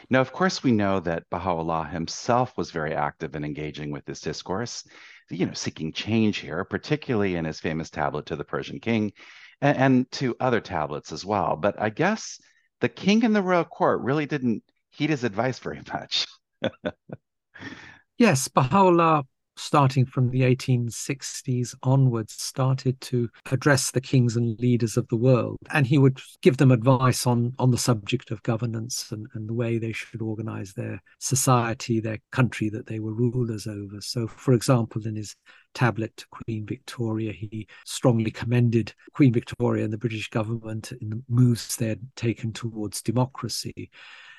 Now, 0.10 0.22
of 0.22 0.32
course, 0.32 0.64
we 0.64 0.72
know 0.72 1.02
that 1.02 1.30
Baha'u'llah 1.30 1.90
himself 1.90 2.58
was 2.58 2.72
very 2.72 2.94
active 2.94 3.36
in 3.36 3.44
engaging 3.44 3.92
with 3.92 4.06
this 4.06 4.22
discourse, 4.22 4.86
you 5.30 5.46
know, 5.46 5.54
seeking 5.54 5.94
change 5.94 6.38
here, 6.38 6.64
particularly 6.64 7.36
in 7.36 7.46
his 7.46 7.60
famous 7.60 7.90
tablet 7.90 8.28
to 8.28 8.36
the 8.36 8.44
Persian 8.44 8.80
king 8.80 9.12
and, 9.62 9.78
and 9.78 10.12
to 10.14 10.36
other 10.40 10.62
tablets 10.62 11.12
as 11.12 11.26
well. 11.26 11.56
But 11.56 11.80
I 11.80 11.90
guess 11.90 12.40
the 12.82 12.90
king 12.90 13.24
and 13.26 13.36
the 13.36 13.42
royal 13.42 13.66
court 13.66 14.02
really 14.02 14.26
didn't 14.26 14.64
heed 14.90 15.10
his 15.10 15.24
advice 15.24 15.60
very 15.60 15.82
much. 15.94 16.28
yes, 18.18 18.48
Baha'u'llah 18.48 19.24
starting 19.58 20.06
from 20.06 20.30
the 20.30 20.42
1860s 20.42 21.76
onwards, 21.84 22.34
started 22.34 23.00
to 23.02 23.30
address 23.52 23.92
the 23.92 24.02
kings 24.02 24.36
and 24.36 24.60
leaders 24.60 24.98
of 24.98 25.08
the 25.10 25.16
world. 25.16 25.58
And 25.74 25.86
he 25.86 25.98
would 25.98 26.20
give 26.42 26.58
them 26.58 26.72
advice 26.72 27.28
on, 27.28 27.54
on 27.60 27.72
the 27.72 27.78
subject 27.78 28.32
of 28.32 28.44
governance 28.44 29.12
and, 29.12 29.28
and 29.34 29.50
the 29.50 29.54
way 29.54 29.78
they 29.78 29.92
should 29.92 30.22
organize 30.22 30.74
their 30.74 31.02
society, 31.20 32.00
their 32.00 32.20
country 32.32 32.70
that 32.70 32.88
they 32.88 33.00
were 33.00 33.14
rulers 33.14 33.68
over. 33.68 34.00
So, 34.02 34.28
for 34.28 34.54
example, 34.54 35.06
in 35.06 35.16
his 35.16 35.36
tablet 35.74 36.16
to 36.18 36.26
Queen 36.32 36.66
Victoria, 36.66 37.32
he 37.32 37.68
strongly 37.86 38.32
commended 38.32 38.94
Queen 39.14 39.34
Victoria 39.34 39.84
and 39.84 39.94
the 39.94 39.98
British 39.98 40.30
government 40.30 40.92
in 41.02 41.10
the 41.10 41.22
moves 41.30 41.76
they 41.76 41.90
had 41.90 42.02
taken 42.16 42.54
towards 42.54 43.02
democracy. 43.02 43.90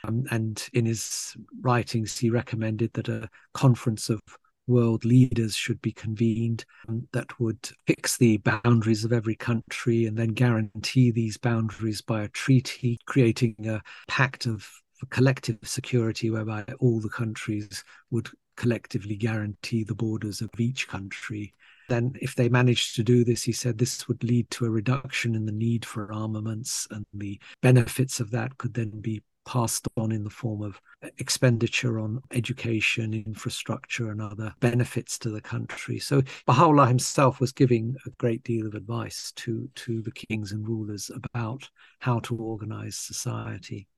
Um, 0.04 0.25
and 0.30 0.68
in 0.72 0.87
his 0.87 1.37
writings, 1.60 2.16
he 2.16 2.30
recommended 2.30 2.92
that 2.94 3.08
a 3.08 3.28
conference 3.52 4.10
of 4.10 4.20
world 4.68 5.04
leaders 5.04 5.56
should 5.56 5.80
be 5.82 5.92
convened 5.92 6.64
um, 6.88 7.08
that 7.12 7.40
would 7.40 7.70
fix 7.87 8.16
the 8.16 8.37
boundaries 8.38 9.04
of 9.04 9.12
every 9.12 9.34
country 9.34 10.06
and 10.06 10.16
then 10.16 10.28
guarantee 10.28 11.10
these 11.10 11.37
boundaries 11.37 12.00
by 12.00 12.22
a 12.22 12.28
treaty, 12.28 12.98
creating 13.06 13.56
a 13.66 13.82
pact 14.06 14.46
of 14.46 14.70
collective 15.10 15.58
security 15.62 16.30
whereby 16.30 16.64
all 16.80 17.00
the 17.00 17.08
countries 17.08 17.84
would 18.10 18.28
collectively 18.56 19.16
guarantee 19.16 19.84
the 19.84 19.94
borders 19.94 20.40
of 20.40 20.50
each 20.58 20.88
country. 20.88 21.54
Then, 21.88 22.12
if 22.20 22.34
they 22.34 22.50
managed 22.50 22.96
to 22.96 23.02
do 23.02 23.25
this, 23.25 23.44
he 23.44 23.52
said 23.52 23.78
this 23.78 24.08
would 24.08 24.22
lead 24.22 24.50
to 24.50 24.66
a 24.66 24.70
reduction 24.70 25.34
in 25.34 25.46
the 25.46 25.52
need 25.52 25.87
for 25.87 26.12
armaments, 26.12 26.87
and 26.90 27.06
the 27.14 27.40
benefits 27.62 28.20
of 28.20 28.30
that 28.32 28.58
could 28.58 28.75
then 28.75 29.00
be 29.00 29.22
passed 29.49 29.88
on 29.97 30.12
in 30.12 30.25
the 30.25 30.31
form 30.31 30.61
of 30.61 30.78
expenditure 31.17 31.99
on 31.99 32.21
education, 32.33 33.14
infrastructure, 33.14 34.11
and 34.11 34.21
other 34.21 34.52
benefits 34.61 35.19
to 35.19 35.31
the 35.31 35.40
country. 35.40 35.99
So 35.99 36.21
Baha'u'llah 36.47 36.87
himself 36.87 37.40
was 37.40 37.50
giving 37.50 37.97
a 38.05 38.11
great 38.19 38.43
deal 38.45 38.67
of 38.67 38.75
advice 38.75 39.33
to, 39.37 39.67
to 39.75 40.02
the 40.02 40.11
kings 40.11 40.52
and 40.52 40.69
rulers 40.69 41.11
about 41.14 41.67
how 41.99 42.19
to 42.21 42.37
organize 42.37 42.99
society. 42.99 43.88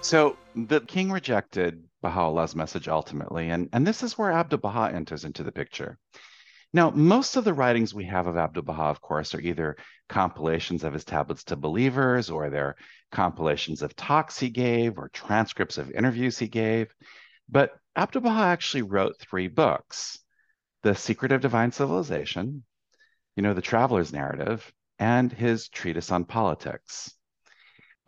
So 0.00 0.36
the 0.56 0.80
king 0.80 1.12
rejected 1.12 1.84
Baha'u'llah's 2.02 2.56
message 2.56 2.88
ultimately, 2.88 3.50
and, 3.50 3.68
and 3.72 3.86
this 3.86 4.02
is 4.02 4.18
where 4.18 4.32
Abdu'l 4.32 4.58
Baha 4.58 4.92
enters 4.92 5.24
into 5.24 5.44
the 5.44 5.52
picture. 5.52 5.96
Now, 6.72 6.90
most 6.90 7.36
of 7.36 7.44
the 7.44 7.54
writings 7.54 7.94
we 7.94 8.04
have 8.04 8.26
of 8.26 8.36
Abdu'l 8.36 8.62
Baha, 8.62 8.84
of 8.84 9.00
course, 9.00 9.34
are 9.34 9.40
either 9.40 9.76
compilations 10.08 10.84
of 10.84 10.92
his 10.92 11.04
tablets 11.04 11.44
to 11.44 11.56
believers, 11.56 12.28
or 12.28 12.50
they're 12.50 12.76
compilations 13.10 13.80
of 13.80 13.96
talks 13.96 14.38
he 14.38 14.50
gave, 14.50 14.98
or 14.98 15.08
transcripts 15.08 15.78
of 15.78 15.90
interviews 15.90 16.38
he 16.38 16.48
gave. 16.48 16.92
But 17.48 17.72
Abdu'l 17.96 18.22
Baha 18.22 18.42
actually 18.42 18.82
wrote 18.82 19.18
three 19.18 19.48
books 19.48 20.18
The 20.82 20.94
Secret 20.94 21.32
of 21.32 21.40
Divine 21.40 21.72
Civilization, 21.72 22.64
you 23.34 23.42
know, 23.42 23.54
The 23.54 23.62
Traveler's 23.62 24.12
Narrative, 24.12 24.70
and 24.98 25.32
his 25.32 25.68
Treatise 25.68 26.10
on 26.10 26.26
Politics. 26.26 27.14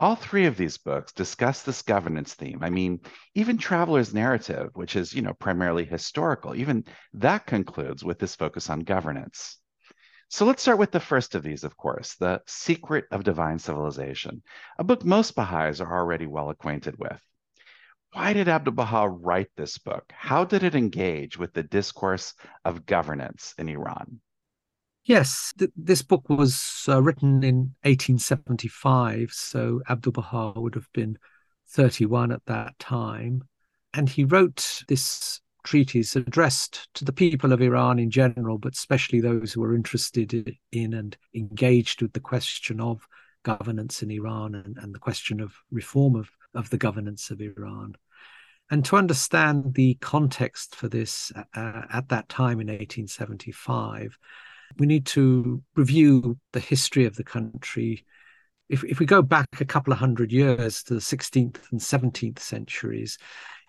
All 0.00 0.16
three 0.16 0.46
of 0.46 0.56
these 0.56 0.78
books 0.78 1.12
discuss 1.12 1.62
this 1.62 1.82
governance 1.82 2.32
theme. 2.32 2.60
I 2.62 2.70
mean, 2.70 3.00
even 3.34 3.58
Traveler's 3.58 4.14
Narrative, 4.14 4.70
which 4.72 4.96
is, 4.96 5.12
you 5.12 5.20
know, 5.20 5.34
primarily 5.34 5.84
historical, 5.84 6.54
even 6.54 6.86
that 7.12 7.44
concludes 7.44 8.02
with 8.02 8.18
this 8.18 8.34
focus 8.34 8.70
on 8.70 8.80
governance. 8.80 9.58
So 10.28 10.46
let's 10.46 10.62
start 10.62 10.78
with 10.78 10.90
the 10.90 11.00
first 11.00 11.34
of 11.34 11.42
these, 11.42 11.64
of 11.64 11.76
course, 11.76 12.14
The 12.14 12.40
Secret 12.46 13.04
of 13.10 13.24
Divine 13.24 13.58
Civilization, 13.58 14.42
a 14.78 14.84
book 14.84 15.04
most 15.04 15.34
Baha'is 15.34 15.82
are 15.82 15.98
already 15.98 16.26
well 16.26 16.48
acquainted 16.48 16.94
with. 16.98 17.20
Why 18.14 18.32
did 18.32 18.48
Abdu'l 18.48 18.74
Baha 18.74 19.06
write 19.06 19.50
this 19.54 19.76
book? 19.76 20.10
How 20.16 20.46
did 20.46 20.62
it 20.62 20.74
engage 20.74 21.38
with 21.38 21.52
the 21.52 21.62
discourse 21.62 22.32
of 22.64 22.86
governance 22.86 23.54
in 23.58 23.68
Iran? 23.68 24.22
Yes, 25.04 25.52
th- 25.58 25.70
this 25.76 26.02
book 26.02 26.28
was 26.28 26.84
uh, 26.88 27.02
written 27.02 27.42
in 27.42 27.74
1875, 27.82 29.30
so 29.32 29.80
Abdu'l 29.88 30.12
Baha 30.12 30.60
would 30.60 30.74
have 30.74 30.88
been 30.92 31.18
31 31.68 32.32
at 32.32 32.44
that 32.46 32.78
time. 32.78 33.42
And 33.94 34.08
he 34.08 34.24
wrote 34.24 34.84
this 34.88 35.40
treatise 35.64 36.16
addressed 36.16 36.88
to 36.94 37.04
the 37.04 37.12
people 37.12 37.52
of 37.52 37.62
Iran 37.62 37.98
in 37.98 38.10
general, 38.10 38.58
but 38.58 38.74
especially 38.74 39.20
those 39.20 39.52
who 39.52 39.60
were 39.60 39.74
interested 39.74 40.56
in 40.72 40.94
and 40.94 41.16
engaged 41.34 42.02
with 42.02 42.12
the 42.12 42.20
question 42.20 42.80
of 42.80 43.06
governance 43.42 44.02
in 44.02 44.10
Iran 44.10 44.54
and, 44.54 44.76
and 44.78 44.94
the 44.94 44.98
question 44.98 45.40
of 45.40 45.54
reform 45.70 46.16
of, 46.16 46.30
of 46.54 46.70
the 46.70 46.78
governance 46.78 47.30
of 47.30 47.40
Iran. 47.40 47.94
And 48.70 48.84
to 48.84 48.96
understand 48.96 49.74
the 49.74 49.94
context 49.94 50.76
for 50.76 50.88
this 50.88 51.32
uh, 51.54 51.82
at 51.92 52.08
that 52.10 52.28
time 52.28 52.60
in 52.60 52.68
1875, 52.68 54.16
we 54.78 54.86
need 54.86 55.06
to 55.06 55.62
review 55.76 56.38
the 56.52 56.60
history 56.60 57.04
of 57.04 57.16
the 57.16 57.24
country. 57.24 58.04
If, 58.68 58.84
if 58.84 58.98
we 59.00 59.06
go 59.06 59.22
back 59.22 59.48
a 59.60 59.64
couple 59.64 59.92
of 59.92 59.98
hundred 59.98 60.32
years 60.32 60.82
to 60.84 60.94
the 60.94 61.00
16th 61.00 61.58
and 61.72 61.80
17th 61.80 62.38
centuries, 62.38 63.18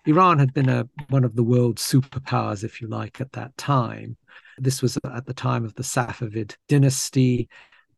Iran 0.04 0.38
had 0.38 0.52
been 0.52 0.68
a, 0.68 0.88
one 1.10 1.24
of 1.24 1.36
the 1.36 1.44
world's 1.44 1.82
superpowers, 1.82 2.64
if 2.64 2.80
you 2.80 2.88
like, 2.88 3.20
at 3.20 3.32
that 3.32 3.56
time. 3.56 4.16
This 4.58 4.82
was 4.82 4.98
at 5.04 5.26
the 5.26 5.34
time 5.34 5.64
of 5.64 5.74
the 5.74 5.82
Safavid 5.82 6.56
dynasty. 6.68 7.48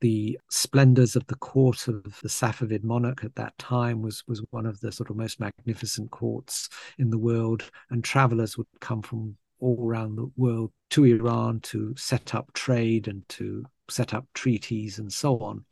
the 0.00 0.38
splendors 0.50 1.16
of 1.16 1.26
the 1.28 1.36
court 1.36 1.88
of 1.88 2.02
the 2.22 2.28
Safavid 2.28 2.84
monarch 2.84 3.24
at 3.24 3.34
that 3.36 3.56
time 3.58 4.02
was 4.02 4.22
was 4.28 4.44
one 4.50 4.66
of 4.66 4.78
the 4.80 4.92
sort 4.92 5.08
of 5.08 5.16
most 5.16 5.40
magnificent 5.40 6.10
courts 6.10 6.68
in 6.98 7.08
the 7.10 7.18
world, 7.18 7.70
and 7.90 8.04
travelers 8.04 8.58
would 8.58 8.66
come 8.80 9.00
from 9.00 9.36
all 9.60 9.78
around 9.80 10.16
the 10.16 10.30
world 10.36 10.72
to 10.90 11.04
Iran 11.04 11.60
to 11.60 11.94
set 11.96 12.34
up 12.34 12.52
trade 12.52 13.08
and 13.08 13.28
to 13.30 13.64
set 13.88 14.14
up 14.14 14.26
treaties 14.34 14.98
and 14.98 15.12
so 15.12 15.38
on. 15.40 15.64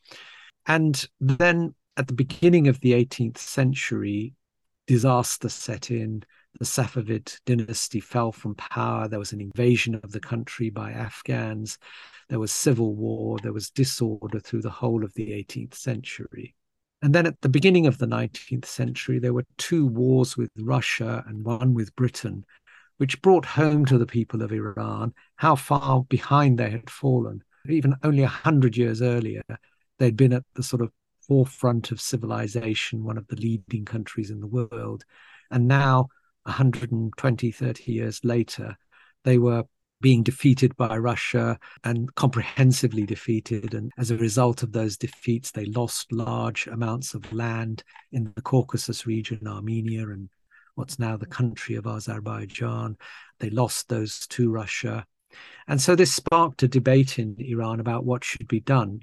And 0.67 1.07
then 1.21 1.75
at 1.97 2.07
the 2.07 2.15
beginning 2.15 2.69
of 2.69 2.81
the 2.81 2.93
18th 2.93 3.39
century, 3.39 4.35
disaster 4.87 5.49
set 5.49 5.91
in. 5.91 6.23
The 6.59 6.65
Safavid 6.67 7.39
dynasty 7.47 8.01
fell 8.01 8.31
from 8.31 8.55
power. 8.55 9.09
There 9.09 9.19
was 9.19 9.33
an 9.33 9.41
invasion 9.41 9.95
of 9.95 10.13
the 10.13 10.21
country 10.21 10.71
by 10.71 10.93
Afghans. 10.93 11.79
There 12.29 12.39
was 12.39 12.53
civil 12.53 12.95
war. 12.95 13.39
There 13.39 13.53
was 13.53 13.71
disorder 13.71 14.39
through 14.39 14.63
the 14.63 14.71
whole 14.71 15.05
of 15.05 15.15
the 15.15 15.31
18th 15.31 15.75
century. 15.75 16.55
And 17.01 17.15
then 17.15 17.27
at 17.27 17.41
the 17.41 17.49
beginning 17.49 17.87
of 17.87 17.99
the 17.99 18.07
19th 18.07 18.67
century, 18.67 19.19
there 19.19 19.33
were 19.33 19.47
two 19.57 19.87
wars 19.87 20.37
with 20.37 20.51
Russia 20.59 21.25
and 21.27 21.45
one 21.45 21.75
with 21.75 21.97
Britain, 21.97 22.45
which 23.03 23.21
brought 23.21 23.45
home 23.45 23.85
to 23.85 23.99
the 23.99 24.07
people 24.07 24.43
of 24.43 24.53
Iran 24.53 25.13
how 25.35 25.57
far 25.57 26.05
behind 26.05 26.57
they 26.57 26.71
had 26.71 26.89
fallen. 26.89 27.43
Even 27.69 27.97
only 28.05 28.23
a 28.23 28.29
hundred 28.29 28.77
years 28.77 29.03
earlier, 29.03 29.43
they'd 29.99 30.17
been 30.17 30.33
at 30.33 30.45
the 30.55 30.63
sort 30.63 30.83
of 30.83 30.93
forefront 31.27 31.91
of 31.91 32.01
civilization, 32.01 33.03
one 33.03 33.19
of 33.19 33.27
the 33.27 33.35
leading 33.35 33.85
countries 33.85 34.31
in 34.31 34.39
the 34.39 34.47
world. 34.47 35.05
And 35.51 35.67
now, 35.67 36.11
120, 36.45 37.51
30 37.51 37.93
years 37.93 38.21
later, 38.23 38.77
they 39.25 39.37
were 39.37 39.65
being 40.01 40.23
defeated 40.23 40.77
by 40.77 40.97
Russia 40.97 41.59
and 41.83 42.15
comprehensively 42.15 43.05
defeated. 43.05 43.75
And 43.75 43.91
as 43.99 44.13
a 44.13 44.17
result 44.17 44.63
of 44.63 44.71
those 44.71 44.97
defeats, 44.97 45.51
they 45.51 45.65
lost 45.65 46.13
large 46.13 46.69
amounts 46.69 47.15
of 47.15 47.33
land 47.33 47.83
in 48.13 48.33
the 48.37 48.43
Caucasus 48.43 49.09
region, 49.09 49.49
Armenia, 49.49 50.09
and 50.09 50.29
what's 50.75 50.99
now 50.99 51.17
the 51.17 51.27
country 51.27 51.77
of 51.77 51.87
Azerbaijan. 51.87 52.97
They 53.39 53.51
lost 53.51 53.89
those 53.89 54.27
to 54.29 54.51
Russia. 54.51 55.07
And 55.67 55.81
so 55.81 55.95
this 55.95 56.13
sparked 56.13 56.63
a 56.63 56.69
debate 56.69 57.19
in 57.19 57.37
Iran 57.39 57.81
about 57.81 58.05
what 58.05 58.25
should 58.25 58.49
be 58.49 58.61
done 58.61 59.01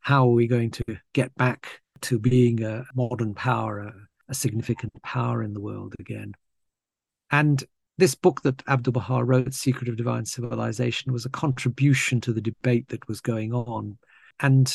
how 0.00 0.26
are 0.26 0.32
we 0.32 0.46
going 0.46 0.70
to 0.70 0.82
get 1.12 1.34
back 1.36 1.80
to 2.02 2.18
being 2.18 2.64
a 2.64 2.84
modern 2.94 3.34
power, 3.34 3.80
a, 3.80 3.94
a 4.28 4.34
significant 4.34 4.92
power 5.02 5.42
in 5.42 5.52
the 5.52 5.60
world 5.60 5.94
again? 5.98 6.32
And 7.30 7.62
this 7.98 8.14
book 8.14 8.42
that 8.42 8.62
Abdul 8.66 8.92
Baha 8.92 9.22
wrote, 9.22 9.52
Secret 9.52 9.88
of 9.88 9.96
Divine 9.96 10.24
Civilization, 10.24 11.12
was 11.12 11.26
a 11.26 11.30
contribution 11.30 12.20
to 12.22 12.32
the 12.32 12.40
debate 12.40 12.88
that 12.88 13.06
was 13.08 13.20
going 13.20 13.52
on. 13.52 13.98
And 14.40 14.74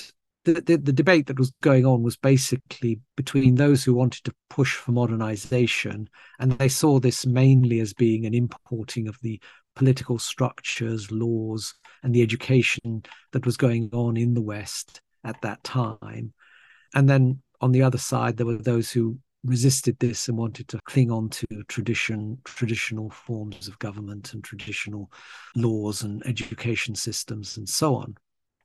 the, 0.54 0.78
the, 0.78 0.94
debate 0.94 1.28
that 1.28 1.40
was 1.40 1.52
going 1.62 1.86
on 1.86 2.04
was 2.04 2.16
basically 2.16 3.00
between 3.16 3.56
those 3.56 3.84
who 3.84 3.94
wanted 3.94 4.24
to 4.26 4.36
push 4.50 4.76
for 4.76 4.92
modernization, 4.92 6.08
and 6.40 6.52
they 6.54 6.70
saw 6.70 7.00
this 7.00 7.26
mainly 7.26 7.80
as 7.80 7.94
being 7.94 8.26
an 8.26 8.34
importing 8.34 9.08
of 9.08 9.18
the 9.22 9.42
political 9.76 10.20
structures, 10.20 11.12
laws, 11.12 11.74
and 12.04 12.14
the 12.14 12.22
education 12.22 13.04
that 13.32 13.46
was 13.46 13.58
going 13.58 13.90
on 13.92 14.18
in 14.18 14.34
the 14.34 14.42
West 14.42 15.02
at 15.24 15.42
that 15.42 15.64
time. 15.64 16.34
And 16.94 17.10
then 17.10 17.42
on 17.62 17.72
the 17.72 17.82
other 17.82 17.98
side, 17.98 18.38
there 18.38 18.46
were 18.46 18.58
those 18.58 18.92
who 18.92 19.18
resisted 19.44 19.98
this 20.00 20.28
and 20.28 20.38
wanted 20.38 20.68
to 20.70 20.80
cling 20.86 21.12
on 21.12 21.30
to 21.30 21.46
tradition, 21.68 22.40
traditional 22.46 23.10
forms 23.10 23.68
of 23.68 23.78
government 23.80 24.34
and 24.34 24.44
traditional 24.44 25.12
laws 25.56 26.04
and 26.04 26.26
education 26.26 26.96
systems 26.96 27.58
and 27.58 27.68
so 27.68 27.96
on. 27.96 28.16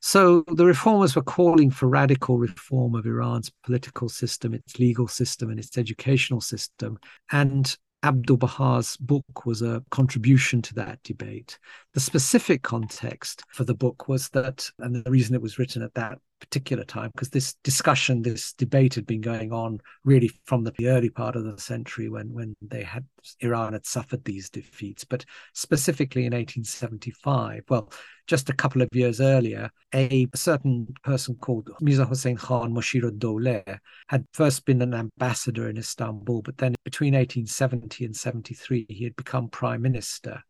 So 0.01 0.45
the 0.49 0.65
reformers 0.65 1.15
were 1.15 1.23
calling 1.23 1.71
for 1.71 1.87
radical 1.87 2.39
reform 2.39 2.95
of 2.95 3.07
Iran's 3.07 3.51
political 3.63 4.09
system, 4.09 4.55
its 4.55 4.79
legal 4.79 5.07
system, 5.07 5.51
and 5.51 5.59
its 5.59 5.77
educational 5.77 6.41
system. 6.41 6.99
And 7.31 7.77
Abdul 8.03 8.39
Baha's 8.39 8.97
book 8.97 9.45
was 9.45 9.61
a 9.61 9.85
contribution 9.91 10.63
to 10.63 10.75
that 10.75 11.03
debate. 11.03 11.59
The 11.93 12.01
specific 12.01 12.63
context 12.63 13.43
for 13.49 13.65
the 13.65 13.75
book 13.75 14.09
was 14.09 14.31
that, 14.31 14.71
and 14.79 14.95
the 14.95 15.11
reason 15.11 15.35
it 15.35 15.43
was 15.43 15.59
written 15.59 15.83
at 15.83 15.95
that 15.95 16.19
particular 16.41 16.85
time 16.85 17.11
because 17.15 17.31
this 17.31 17.55
discussion, 17.63 18.23
this 18.23 18.53
debate 18.55 18.95
had 18.95 19.07
been 19.07 19.21
going 19.21 19.53
on 19.53 19.79
really 20.05 20.31
from 20.45 20.65
the 20.65 20.73
early 20.87 21.11
part 21.11 21.37
of 21.37 21.45
the 21.45 21.59
century 21.61 22.09
when 22.09 22.33
when 22.33 22.55
they 22.61 22.83
had 22.83 23.05
Iran 23.41 23.73
had 23.75 23.87
suffered 23.87 24.25
these 24.25 24.51
defeats. 24.51 25.05
But 25.05 25.25
specifically 25.55 26.23
in 26.23 26.33
1875, 26.33 27.65
well, 27.69 27.93
just 28.27 28.49
a 28.49 28.55
couple 28.55 28.81
of 28.81 28.89
years 28.93 29.21
earlier, 29.21 29.71
a 29.95 30.27
certain 30.35 30.87
person 31.03 31.35
called 31.35 31.71
Mirza 31.81 32.05
Hossein 32.05 32.37
Khan 32.37 32.73
Moshir 32.73 33.11
Dowleh 33.19 33.79
had 34.09 34.25
first 34.33 34.65
been 34.65 34.83
an 34.83 34.95
ambassador 34.95 35.69
in 35.69 35.77
Istanbul, 35.77 36.43
but 36.43 36.59
then 36.59 36.75
between 36.85 37.15
1870 37.15 38.05
and 38.05 38.17
73, 38.17 38.87
he 38.89 39.05
had 39.05 39.17
become 39.17 39.49
prime 39.49 39.83
minister. 39.83 40.43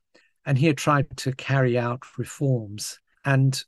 And 0.44 0.58
he 0.58 0.66
had 0.66 0.78
tried 0.78 1.16
to 1.18 1.32
carry 1.32 1.78
out 1.78 2.02
reforms. 2.18 2.98
And 3.24 3.62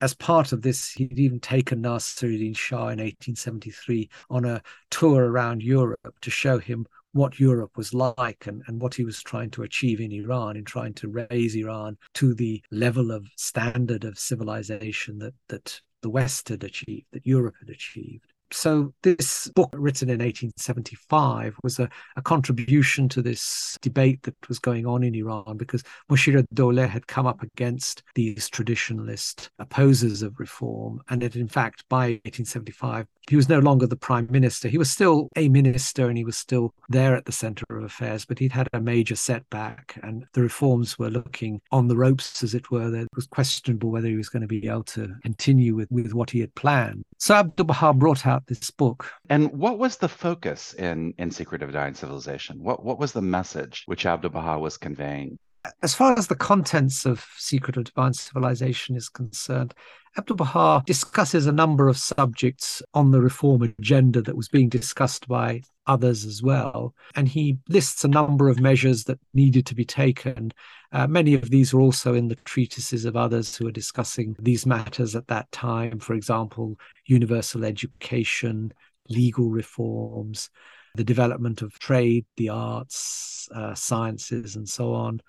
as 0.00 0.14
part 0.14 0.52
of 0.52 0.62
this, 0.62 0.92
he'd 0.92 1.18
even 1.18 1.40
taken 1.40 1.82
Nasiruddin 1.82 2.56
Shah 2.56 2.88
in 2.88 2.98
1873 2.98 4.08
on 4.30 4.44
a 4.44 4.62
tour 4.90 5.30
around 5.30 5.62
Europe 5.62 6.18
to 6.22 6.30
show 6.30 6.58
him 6.58 6.86
what 7.12 7.40
Europe 7.40 7.76
was 7.76 7.92
like 7.92 8.46
and, 8.46 8.62
and 8.66 8.80
what 8.80 8.94
he 8.94 9.04
was 9.04 9.22
trying 9.22 9.50
to 9.50 9.62
achieve 9.62 10.00
in 10.00 10.12
Iran, 10.12 10.56
in 10.56 10.64
trying 10.64 10.94
to 10.94 11.26
raise 11.30 11.54
Iran 11.54 11.98
to 12.14 12.34
the 12.34 12.62
level 12.70 13.10
of 13.10 13.26
standard 13.36 14.04
of 14.04 14.18
civilization 14.18 15.18
that, 15.18 15.34
that 15.48 15.80
the 16.02 16.10
West 16.10 16.48
had 16.48 16.64
achieved, 16.64 17.06
that 17.12 17.26
Europe 17.26 17.56
had 17.60 17.68
achieved 17.68 18.29
so 18.52 18.92
this 19.02 19.48
book 19.48 19.70
written 19.72 20.08
in 20.08 20.18
1875 20.18 21.56
was 21.62 21.78
a, 21.78 21.88
a, 22.16 22.22
contribution 22.22 23.08
to 23.08 23.22
this 23.22 23.78
debate 23.80 24.22
that 24.22 24.34
was 24.48 24.58
going 24.58 24.86
on 24.86 25.02
in 25.02 25.14
Iran 25.14 25.56
because 25.56 25.82
Moshir 26.10 26.44
Dowleh 26.54 26.88
had 26.88 27.06
come 27.06 27.26
up 27.26 27.42
against 27.42 28.02
these 28.14 28.48
traditionalist 28.48 29.48
opposers 29.58 30.22
of 30.22 30.38
reform. 30.38 31.00
And 31.08 31.22
it 31.22 31.36
in 31.36 31.48
fact 31.48 31.84
by 31.88 32.20
1875 32.24 33.06
he 33.28 33.36
was 33.36 33.48
no 33.48 33.60
longer 33.60 33.86
the 33.86 33.96
prime 33.96 34.26
minister. 34.30 34.68
He 34.68 34.78
was 34.78 34.90
still 34.90 35.28
a 35.36 35.48
minister 35.48 36.08
and 36.08 36.18
he 36.18 36.24
was 36.24 36.36
still 36.36 36.74
there 36.88 37.14
at 37.14 37.26
the 37.26 37.32
center 37.32 37.64
of 37.70 37.84
affairs 37.84 38.24
but 38.24 38.38
he'd 38.38 38.52
had 38.52 38.68
a 38.72 38.80
major 38.80 39.16
setback 39.16 39.98
and 40.02 40.24
the 40.32 40.42
reforms 40.42 40.98
were 40.98 41.10
looking 41.10 41.60
on 41.70 41.88
the 41.88 41.96
ropes 41.96 42.42
as 42.42 42.54
it 42.54 42.70
were. 42.70 42.94
It 42.94 43.08
was 43.14 43.26
questionable 43.26 43.90
whether 43.90 44.08
he 44.08 44.16
was 44.16 44.28
going 44.28 44.42
to 44.42 44.48
be 44.48 44.66
able 44.66 44.84
to 44.84 45.14
continue 45.22 45.74
with, 45.74 45.90
with 45.90 46.12
what 46.12 46.30
he 46.30 46.40
had 46.40 46.54
planned. 46.54 47.04
So 47.18 47.34
Abdul 47.34 47.66
Baha 47.66 47.92
brought 47.92 48.26
out 48.26 48.39
this 48.46 48.70
book. 48.70 49.10
And 49.28 49.52
what 49.52 49.78
was 49.78 49.96
the 49.96 50.08
focus 50.08 50.74
in, 50.74 51.14
in 51.18 51.30
Secret 51.30 51.62
of 51.62 51.70
Divine 51.70 51.94
Civilization? 51.94 52.62
What, 52.62 52.84
what 52.84 52.98
was 52.98 53.12
the 53.12 53.22
message 53.22 53.84
which 53.86 54.06
Abdu'l 54.06 54.30
Baha 54.30 54.58
was 54.58 54.76
conveying? 54.76 55.38
As 55.82 55.94
far 55.94 56.18
as 56.18 56.26
the 56.26 56.36
contents 56.36 57.04
of 57.04 57.24
Secret 57.36 57.76
of 57.76 57.84
Divine 57.84 58.14
Civilization 58.14 58.96
is 58.96 59.08
concerned, 59.08 59.74
Abdu'l 60.16 60.36
Baha 60.36 60.82
discusses 60.86 61.46
a 61.46 61.52
number 61.52 61.88
of 61.88 61.96
subjects 61.96 62.82
on 62.94 63.10
the 63.10 63.20
reform 63.20 63.62
agenda 63.62 64.22
that 64.22 64.36
was 64.36 64.48
being 64.48 64.68
discussed 64.68 65.28
by 65.28 65.62
others 65.90 66.24
as 66.24 66.40
well. 66.40 66.94
And 67.16 67.26
he 67.26 67.58
lists 67.68 68.04
a 68.04 68.08
number 68.08 68.48
of 68.48 68.60
measures 68.60 69.04
that 69.04 69.18
needed 69.34 69.66
to 69.66 69.74
be 69.74 69.84
taken. 69.84 70.52
Uh, 70.92 71.08
many 71.08 71.34
of 71.34 71.50
these 71.50 71.74
are 71.74 71.80
also 71.80 72.14
in 72.14 72.28
the 72.28 72.36
treatises 72.36 73.04
of 73.04 73.16
others 73.16 73.56
who 73.56 73.66
are 73.66 73.72
discussing 73.72 74.36
these 74.38 74.66
matters 74.66 75.16
at 75.16 75.26
that 75.26 75.50
time. 75.50 75.98
For 75.98 76.14
example, 76.14 76.78
universal 77.06 77.64
education, 77.64 78.72
legal 79.08 79.50
reforms, 79.50 80.48
the 80.94 81.04
development 81.04 81.60
of 81.60 81.76
trade, 81.80 82.24
the 82.36 82.50
arts, 82.50 83.48
uh, 83.52 83.74
sciences, 83.74 84.54
and 84.54 84.68
so 84.68 84.94
on 84.94 85.20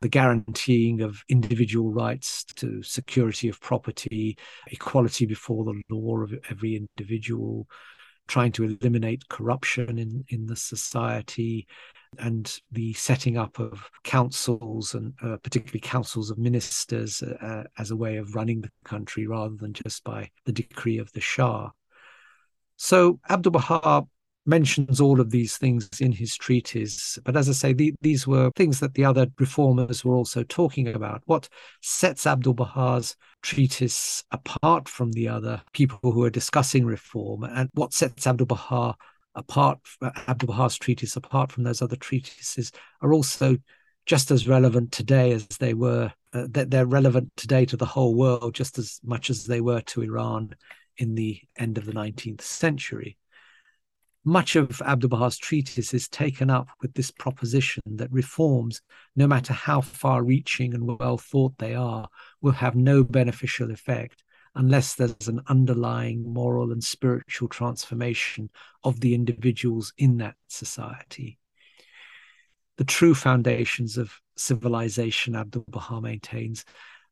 the 0.00 0.08
guaranteeing 0.08 1.00
of 1.00 1.24
individual 1.30 1.90
rights 1.90 2.44
to 2.44 2.82
security 2.82 3.48
of 3.48 3.58
property, 3.62 4.36
equality 4.66 5.24
before 5.24 5.64
the 5.64 5.80
law 5.88 6.18
of 6.18 6.34
every 6.50 6.76
individual, 6.76 7.66
trying 8.26 8.52
to 8.52 8.64
eliminate 8.64 9.28
corruption 9.28 9.98
in, 9.98 10.24
in 10.28 10.46
the 10.46 10.56
society, 10.56 11.66
and 12.18 12.60
the 12.70 12.92
setting 12.92 13.36
up 13.36 13.58
of 13.58 13.90
councils 14.04 14.94
and 14.94 15.14
uh, 15.22 15.36
particularly 15.42 15.80
councils 15.80 16.30
of 16.30 16.38
ministers 16.38 17.22
uh, 17.22 17.64
as 17.78 17.90
a 17.90 17.96
way 17.96 18.16
of 18.16 18.34
running 18.34 18.60
the 18.60 18.70
country 18.84 19.26
rather 19.26 19.56
than 19.56 19.72
just 19.72 20.04
by 20.04 20.30
the 20.44 20.52
decree 20.52 20.98
of 20.98 21.10
the 21.12 21.20
Shah. 21.20 21.70
So 22.76 23.20
Abdul 23.28 23.52
Baha 23.52 24.06
mentions 24.46 25.00
all 25.00 25.20
of 25.20 25.30
these 25.30 25.56
things 25.56 25.88
in 26.00 26.12
his 26.12 26.36
treatise. 26.36 27.18
But 27.24 27.36
as 27.36 27.48
I 27.48 27.52
say, 27.52 27.72
the, 27.72 27.94
these 28.00 28.26
were 28.26 28.50
things 28.56 28.80
that 28.80 28.94
the 28.94 29.04
other 29.04 29.26
reformers 29.38 30.04
were 30.04 30.14
also 30.14 30.42
talking 30.42 30.88
about. 30.88 31.22
What 31.24 31.48
sets 31.80 32.26
Abdul 32.26 32.54
Baha's 32.54 33.16
treatise 33.42 34.24
apart 34.30 34.88
from 34.88 35.12
the 35.12 35.28
other 35.28 35.62
people 35.72 36.12
who 36.12 36.24
are 36.24 36.30
discussing 36.30 36.84
reform, 36.84 37.44
and 37.44 37.70
what 37.74 37.92
sets 37.92 38.26
Abdul 38.26 38.46
Baha 38.46 38.96
apart, 39.34 39.78
Abdul 40.28 40.48
Baha's 40.48 40.76
treatise 40.76 41.16
apart 41.16 41.50
from 41.50 41.64
those 41.64 41.82
other 41.82 41.96
treatises, 41.96 42.72
are 43.00 43.12
also 43.12 43.56
just 44.06 44.30
as 44.30 44.46
relevant 44.46 44.92
today 44.92 45.32
as 45.32 45.46
they 45.46 45.74
were, 45.74 46.12
uh, 46.34 46.46
that 46.50 46.70
they're 46.70 46.86
relevant 46.86 47.32
today 47.36 47.64
to 47.64 47.76
the 47.76 47.86
whole 47.86 48.14
world 48.14 48.54
just 48.54 48.78
as 48.78 49.00
much 49.02 49.30
as 49.30 49.46
they 49.46 49.60
were 49.60 49.80
to 49.80 50.02
Iran 50.02 50.54
in 50.98 51.14
the 51.14 51.40
end 51.56 51.78
of 51.78 51.86
the 51.86 51.92
19th 51.92 52.42
century. 52.42 53.16
Much 54.26 54.56
of 54.56 54.80
Abdu'l 54.80 55.10
Baha's 55.10 55.36
treatise 55.36 55.92
is 55.92 56.08
taken 56.08 56.48
up 56.48 56.68
with 56.80 56.94
this 56.94 57.10
proposition 57.10 57.82
that 57.84 58.10
reforms, 58.10 58.80
no 59.14 59.26
matter 59.26 59.52
how 59.52 59.82
far 59.82 60.24
reaching 60.24 60.72
and 60.72 60.98
well 60.98 61.18
thought 61.18 61.58
they 61.58 61.74
are, 61.74 62.08
will 62.40 62.52
have 62.52 62.74
no 62.74 63.04
beneficial 63.04 63.70
effect 63.70 64.24
unless 64.54 64.94
there's 64.94 65.28
an 65.28 65.42
underlying 65.48 66.24
moral 66.32 66.72
and 66.72 66.82
spiritual 66.82 67.48
transformation 67.48 68.48
of 68.82 69.00
the 69.00 69.14
individuals 69.14 69.92
in 69.98 70.16
that 70.18 70.36
society. 70.48 71.38
The 72.78 72.84
true 72.84 73.14
foundations 73.14 73.98
of 73.98 74.20
civilization, 74.36 75.34
Abdu'l 75.34 75.64
Baha 75.68 76.00
maintains, 76.00 76.64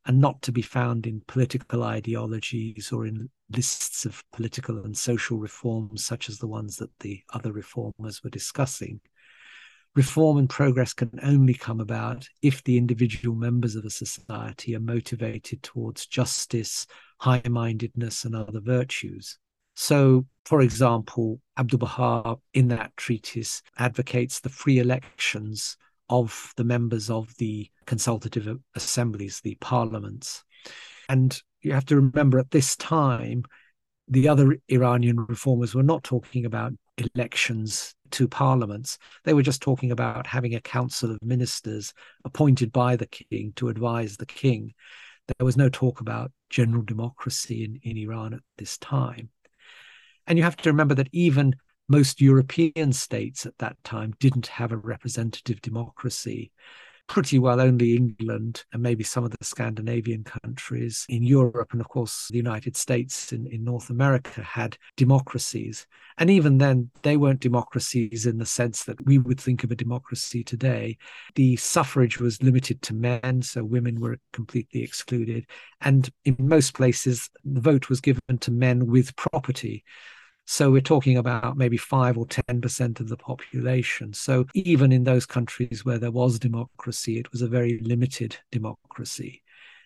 are 0.07 0.13
not 0.13 0.43
to 0.43 0.53
be 0.53 0.63
found 0.63 1.07
in 1.07 1.23
political 1.27 1.85
ideologies 1.85 2.91
or 2.93 3.07
in 3.07 3.31
lists 3.51 4.05
of 4.05 4.25
political 4.33 4.85
and 4.85 4.97
social 4.97 5.39
reforms, 5.39 6.05
such 6.05 6.29
as 6.29 6.39
the 6.39 6.47
ones 6.47 6.77
that 6.77 6.91
the 7.01 7.23
other 7.33 7.53
reformers 7.53 8.23
were 8.23 8.31
discussing. 8.31 9.01
Reform 9.95 10.39
and 10.39 10.49
progress 10.49 10.95
can 10.95 11.21
only 11.23 11.53
come 11.53 11.79
about 11.79 12.27
if 12.41 12.65
the 12.65 12.79
individual 12.79 13.37
members 13.37 13.77
of 13.77 13.85
a 13.85 13.91
society 13.91 14.75
are 14.75 14.81
motivated 14.81 15.63
towards 15.63 16.07
justice, 16.07 16.87
high 17.19 17.43
mindedness, 17.49 18.25
and 18.25 18.35
other 18.35 18.61
virtues. 18.61 19.39
So, 19.75 20.27
for 20.47 20.63
example, 20.63 21.41
Abdu'l 21.59 21.79
Baha 21.79 22.37
in 22.55 22.69
that 22.69 22.97
treatise 22.97 23.63
advocates 23.79 24.41
the 24.41 24.49
free 24.49 24.79
elections 24.79 25.77
of 26.13 26.53
the 26.59 26.65
members 26.65 27.09
of 27.09 27.35
the 27.39 27.71
consultative 27.87 28.59
assemblies, 28.75 29.41
the 29.41 29.55
parliaments. 29.63 30.45
And 31.09 31.41
you 31.63 31.73
have 31.73 31.87
to 31.87 31.97
remember 31.97 32.39
at 32.39 32.51
this 32.51 32.77
time, 32.77 33.45
the 34.09 34.29
other 34.29 34.59
Iranian 34.69 35.25
reformers 35.25 35.75
were 35.75 35.83
not 35.83 36.05
talking 36.05 36.45
about 36.45 36.75
elections 36.99 37.95
to 38.11 38.29
parliaments. 38.29 38.99
They 39.25 39.33
were 39.33 39.43
just 39.43 39.63
talking 39.63 39.91
about 39.91 40.27
having 40.27 40.55
a 40.55 40.61
council 40.61 41.11
of 41.11 41.19
ministers 41.23 41.95
appointed 42.27 42.73
by 42.73 42.97
the 42.97 43.07
king 43.07 43.55
to 43.57 43.71
advise 43.71 44.19
the 44.19 44.27
king. 44.27 44.75
There 45.39 45.47
was 45.47 45.57
no 45.57 45.71
talk 45.71 46.03
about 46.03 46.31
general 46.51 46.83
democracy 46.83 47.65
in, 47.65 47.81
in 47.83 47.97
Iran 47.97 48.35
at 48.35 48.41
this 48.59 48.77
time. 48.77 49.31
And 50.27 50.37
you 50.37 50.45
have 50.45 50.59
to 50.59 50.71
remember 50.71 50.95
that 50.97 51.09
even 51.13 51.57
most 51.89 52.21
European 52.21 52.93
states 52.93 53.47
at 53.47 53.59
that 53.59 53.77
time 53.85 54.15
didn't 54.21 54.47
have 54.47 54.73
a 54.73 54.77
representative 54.77 55.61
democracy 55.61 56.53
pretty 57.13 57.39
well 57.39 57.61
only 57.61 57.95
England 57.95 58.65
and 58.73 58.83
maybe 58.83 59.05
some 59.05 59.25
of 59.25 59.31
the 59.31 59.45
Scandinavian 59.45 60.25
countries 60.25 61.05
in 61.09 61.23
Europe 61.23 61.73
and, 61.73 61.81
of 61.81 61.89
course, 61.89 62.29
the 62.31 62.37
United 62.37 62.77
States 62.77 63.33
in, 63.33 63.47
in 63.49 63.65
North 63.65 63.91
America 63.91 64.43
had 64.43 64.79
democracies. 64.97 65.87
And 66.19 66.31
even 66.31 66.59
then, 66.59 66.91
they 67.03 67.17
weren't 67.17 67.41
democracies 67.41 68.25
in 68.25 68.39
the 68.39 68.47
sense 68.47 68.85
that 68.85 69.05
we 69.05 69.19
would 69.19 69.41
think 69.41 69.65
of 69.65 69.71
a 69.71 69.77
democracy 69.77 70.43
today. 70.43 70.97
The 71.35 71.57
suffrage 71.57 72.19
was 72.19 72.43
limited 72.43 72.83
to 72.83 72.95
men, 72.95 73.43
so 73.43 73.65
women 73.65 74.01
were 74.01 74.19
completely 74.33 74.83
excluded. 74.83 75.47
And 75.81 76.09
in 76.25 76.37
most 76.39 76.75
places, 76.75 77.29
the 77.45 77.61
vote 77.61 77.89
was 77.89 78.01
given 78.01 78.39
to 78.41 78.51
men 78.51 78.87
with 78.87 79.17
property. 79.17 79.85
So 80.45 80.71
we're 80.71 80.81
talking 80.81 81.17
about 81.17 81.57
maybe 81.57 81.77
five 81.77 82.19
or 82.19 82.27
10% 82.27 83.01
of 83.01 83.09
the 83.09 83.17
population. 83.17 84.13
So 84.13 84.47
even 84.55 84.93
in 84.93 85.05
those 85.05 85.25
countries 85.25 85.85
where 85.85 85.99
there 85.99 86.11
was 86.11 86.39
democracy, 86.39 87.19
it 87.19 87.31
was 87.33 87.43
a 87.43 87.49
very 87.49 87.79
limited 87.79 88.37
democracy. 88.51 89.43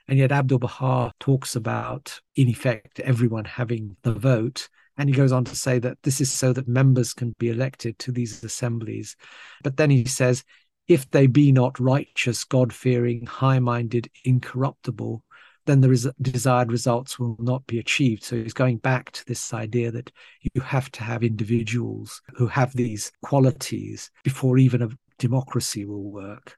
And 0.08 0.18
yet 0.18 0.30
Abdu'l 0.32 0.60
Baha 0.60 1.12
talks 1.20 1.56
about, 1.56 2.20
in 2.36 2.48
effect, 2.48 3.00
everyone 3.00 3.44
having 3.44 3.96
the 4.02 4.14
vote. 4.14 4.68
And 4.96 5.08
he 5.08 5.14
goes 5.14 5.32
on 5.32 5.44
to 5.44 5.56
say 5.56 5.78
that 5.80 5.98
this 6.02 6.20
is 6.20 6.32
so 6.32 6.52
that 6.54 6.68
members 6.68 7.12
can 7.12 7.34
be 7.38 7.50
elected 7.50 7.98
to 8.00 8.12
these 8.12 8.42
assemblies. 8.42 9.16
But 9.62 9.76
then 9.76 9.90
he 9.90 10.04
says, 10.04 10.42
if 10.88 11.10
they 11.10 11.26
be 11.26 11.50
not 11.52 11.78
righteous, 11.80 12.44
God 12.44 12.72
fearing, 12.72 13.26
high 13.26 13.58
minded, 13.58 14.08
incorruptible, 14.24 15.22
then 15.66 15.80
the 15.80 15.88
res- 15.90 16.08
desired 16.22 16.72
results 16.72 17.18
will 17.18 17.36
not 17.38 17.66
be 17.66 17.78
achieved. 17.78 18.24
So 18.24 18.36
he's 18.36 18.54
going 18.54 18.78
back 18.78 19.10
to 19.12 19.24
this 19.26 19.52
idea 19.52 19.90
that 19.90 20.10
you 20.54 20.62
have 20.62 20.90
to 20.92 21.02
have 21.02 21.22
individuals 21.22 22.22
who 22.36 22.46
have 22.46 22.72
these 22.72 23.12
qualities 23.22 24.10
before 24.24 24.58
even 24.58 24.82
a 24.82 24.88
democracy 25.18 25.84
will 25.84 26.10
work. 26.10 26.56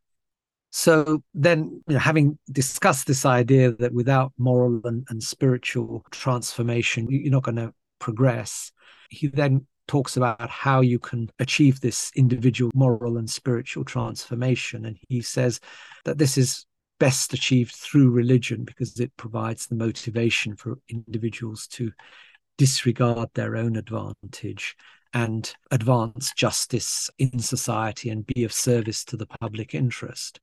So 0.70 1.22
then, 1.34 1.82
you 1.88 1.94
know, 1.94 1.98
having 1.98 2.38
discussed 2.52 3.06
this 3.06 3.24
idea 3.24 3.72
that 3.72 3.94
without 3.94 4.32
moral 4.36 4.80
and, 4.84 5.06
and 5.08 5.22
spiritual 5.22 6.04
transformation, 6.10 7.06
you're 7.10 7.32
not 7.32 7.42
going 7.42 7.56
to 7.56 7.72
progress, 7.98 8.70
he 9.08 9.28
then 9.28 9.66
talks 9.86 10.18
about 10.18 10.50
how 10.50 10.82
you 10.82 10.98
can 10.98 11.30
achieve 11.38 11.80
this 11.80 12.12
individual 12.14 12.70
moral 12.74 13.16
and 13.16 13.28
spiritual 13.30 13.84
transformation. 13.84 14.84
And 14.84 14.98
he 15.08 15.22
says 15.22 15.60
that 16.04 16.18
this 16.18 16.36
is 16.36 16.66
best 16.98 17.32
achieved 17.32 17.74
through 17.74 18.10
religion 18.10 18.64
because 18.64 18.98
it 19.00 19.16
provides 19.16 19.66
the 19.66 19.74
motivation 19.74 20.56
for 20.56 20.78
individuals 20.88 21.66
to 21.68 21.92
disregard 22.56 23.28
their 23.34 23.56
own 23.56 23.76
advantage 23.76 24.76
and 25.14 25.54
advance 25.70 26.32
justice 26.34 27.08
in 27.18 27.38
society 27.38 28.10
and 28.10 28.26
be 28.26 28.44
of 28.44 28.52
service 28.52 29.04
to 29.04 29.16
the 29.16 29.26
public 29.26 29.74
interest. 29.74 30.40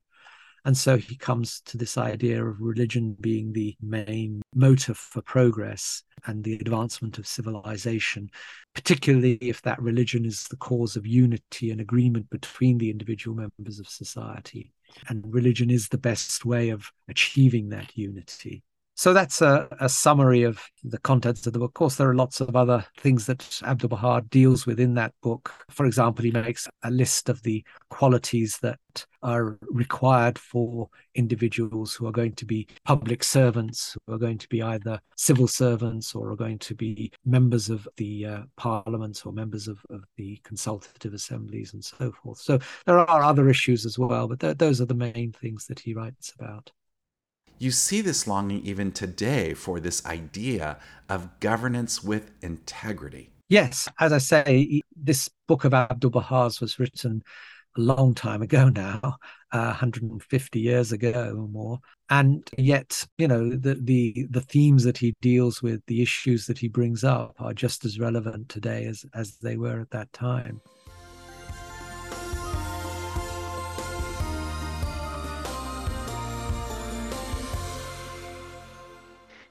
And 0.65 0.75
so 0.75 0.97
he 0.97 1.15
comes 1.15 1.61
to 1.65 1.77
this 1.77 1.95
idea 1.95 2.43
of 2.43 2.59
religion 2.59 3.15
being 3.21 3.53
the 3.53 3.77
main 3.81 4.41
motive 4.55 4.97
for 4.97 5.21
progress 5.21 6.01
and 6.25 6.43
the 6.43 6.55
advancement 6.55 7.19
of 7.19 7.27
civilization, 7.27 8.31
particularly 8.73 9.35
if 9.35 9.61
that 9.61 9.79
religion 9.79 10.25
is 10.25 10.45
the 10.45 10.57
cause 10.57 10.95
of 10.95 11.05
unity 11.05 11.69
and 11.69 11.79
agreement 11.79 12.31
between 12.31 12.79
the 12.79 12.89
individual 12.89 13.37
members 13.37 13.79
of 13.79 13.87
society. 13.87 14.73
And 15.07 15.23
religion 15.31 15.69
is 15.69 15.89
the 15.89 15.99
best 15.99 16.45
way 16.45 16.69
of 16.69 16.91
achieving 17.07 17.69
that 17.69 17.95
unity. 17.95 18.63
So 18.97 19.11
that's 19.11 19.41
a, 19.41 19.67
a, 19.81 19.89
summary 19.89 20.43
of 20.43 20.61
the 20.81 20.97
contents 20.97 21.45
of 21.45 21.51
the 21.51 21.59
book. 21.59 21.71
Of 21.71 21.73
course, 21.73 21.95
there 21.95 22.09
are 22.09 22.15
lots 22.15 22.39
of 22.39 22.55
other 22.55 22.85
things 22.97 23.25
that 23.25 23.39
Abdu'l 23.65 23.89
Baha 23.89 24.23
deals 24.29 24.65
with 24.65 24.79
in 24.79 24.93
that 24.93 25.13
book. 25.21 25.51
For 25.69 25.85
example, 25.85 26.23
he 26.23 26.31
makes 26.31 26.69
a 26.81 26.89
list 26.89 27.27
of 27.27 27.43
the 27.43 27.65
qualities 27.89 28.57
that 28.59 28.79
are 29.21 29.59
required 29.63 30.39
for 30.39 30.87
individuals 31.13 31.93
who 31.93 32.07
are 32.07 32.11
going 32.13 32.35
to 32.35 32.45
be 32.45 32.67
public 32.85 33.21
servants, 33.21 33.97
who 34.07 34.13
are 34.13 34.17
going 34.17 34.37
to 34.37 34.47
be 34.47 34.63
either 34.63 35.01
civil 35.17 35.47
servants 35.47 36.15
or 36.15 36.31
are 36.31 36.37
going 36.37 36.59
to 36.59 36.73
be 36.73 37.11
members 37.25 37.69
of 37.69 37.85
the 37.97 38.25
uh, 38.25 38.41
parliaments 38.55 39.25
or 39.25 39.33
members 39.33 39.67
of, 39.67 39.79
of, 39.89 40.05
the 40.15 40.39
consultative 40.43 41.13
assemblies 41.13 41.73
and 41.73 41.83
so 41.83 42.13
forth. 42.23 42.37
So 42.37 42.59
there 42.85 42.99
are 42.99 43.23
other 43.23 43.49
issues 43.49 43.85
as 43.85 43.99
well, 43.99 44.29
but 44.29 44.39
th- 44.39 44.57
those 44.57 44.79
are 44.79 44.85
the 44.85 44.93
main 44.93 45.33
things 45.33 45.65
that 45.65 45.79
he 45.79 45.93
writes 45.93 46.31
about 46.39 46.71
you 47.59 47.71
see 47.71 48.01
this 48.01 48.27
longing 48.27 48.61
even 48.65 48.91
today 48.91 49.53
for 49.53 49.79
this 49.79 50.05
idea 50.05 50.77
of 51.09 51.39
governance 51.39 52.03
with 52.03 52.31
integrity. 52.41 53.29
Yes, 53.47 53.87
as 53.99 54.11
I 54.11 54.17
say, 54.17 54.81
this 54.95 55.29
book 55.47 55.65
of 55.65 55.73
Abdu'l 55.73 56.11
Baha's 56.11 56.59
was 56.59 56.79
written 56.79 57.21
a 57.77 57.81
long 57.81 58.15
time 58.15 58.41
ago 58.41 58.69
now, 58.69 59.17
uh, 59.51 59.65
150 59.67 60.59
years 60.59 60.91
ago 60.91 61.35
or 61.37 61.47
more, 61.47 61.79
and 62.09 62.49
yet, 62.57 63.05
you 63.17 63.27
know, 63.27 63.49
the 63.49 63.75
the 63.75 64.27
the 64.29 64.41
themes 64.41 64.83
that 64.83 64.97
he 64.97 65.13
deals 65.21 65.61
with, 65.61 65.81
the 65.85 66.01
issues 66.01 66.45
that 66.47 66.57
he 66.57 66.67
brings 66.67 67.03
up, 67.03 67.35
are 67.39 67.53
just 67.53 67.85
as 67.85 67.99
relevant 67.99 68.49
today 68.49 68.85
as 68.85 69.05
as 69.13 69.37
they 69.37 69.57
were 69.57 69.81
at 69.81 69.91
that 69.91 70.11
time. 70.13 70.61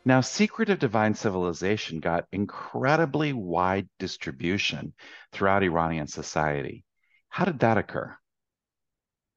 Now, 0.07 0.21
Secret 0.21 0.69
of 0.69 0.79
Divine 0.79 1.15
Civilization 1.15 2.01
got 2.01 2.27
incredibly 2.31 3.33
wide 3.33 3.89
distribution 3.99 4.93
throughout 5.33 5.63
Iranian 5.63 6.07
society. 6.07 6.85
How 7.31 7.47
did 7.47 7.61
that 7.61 7.79
occur? 7.79 8.17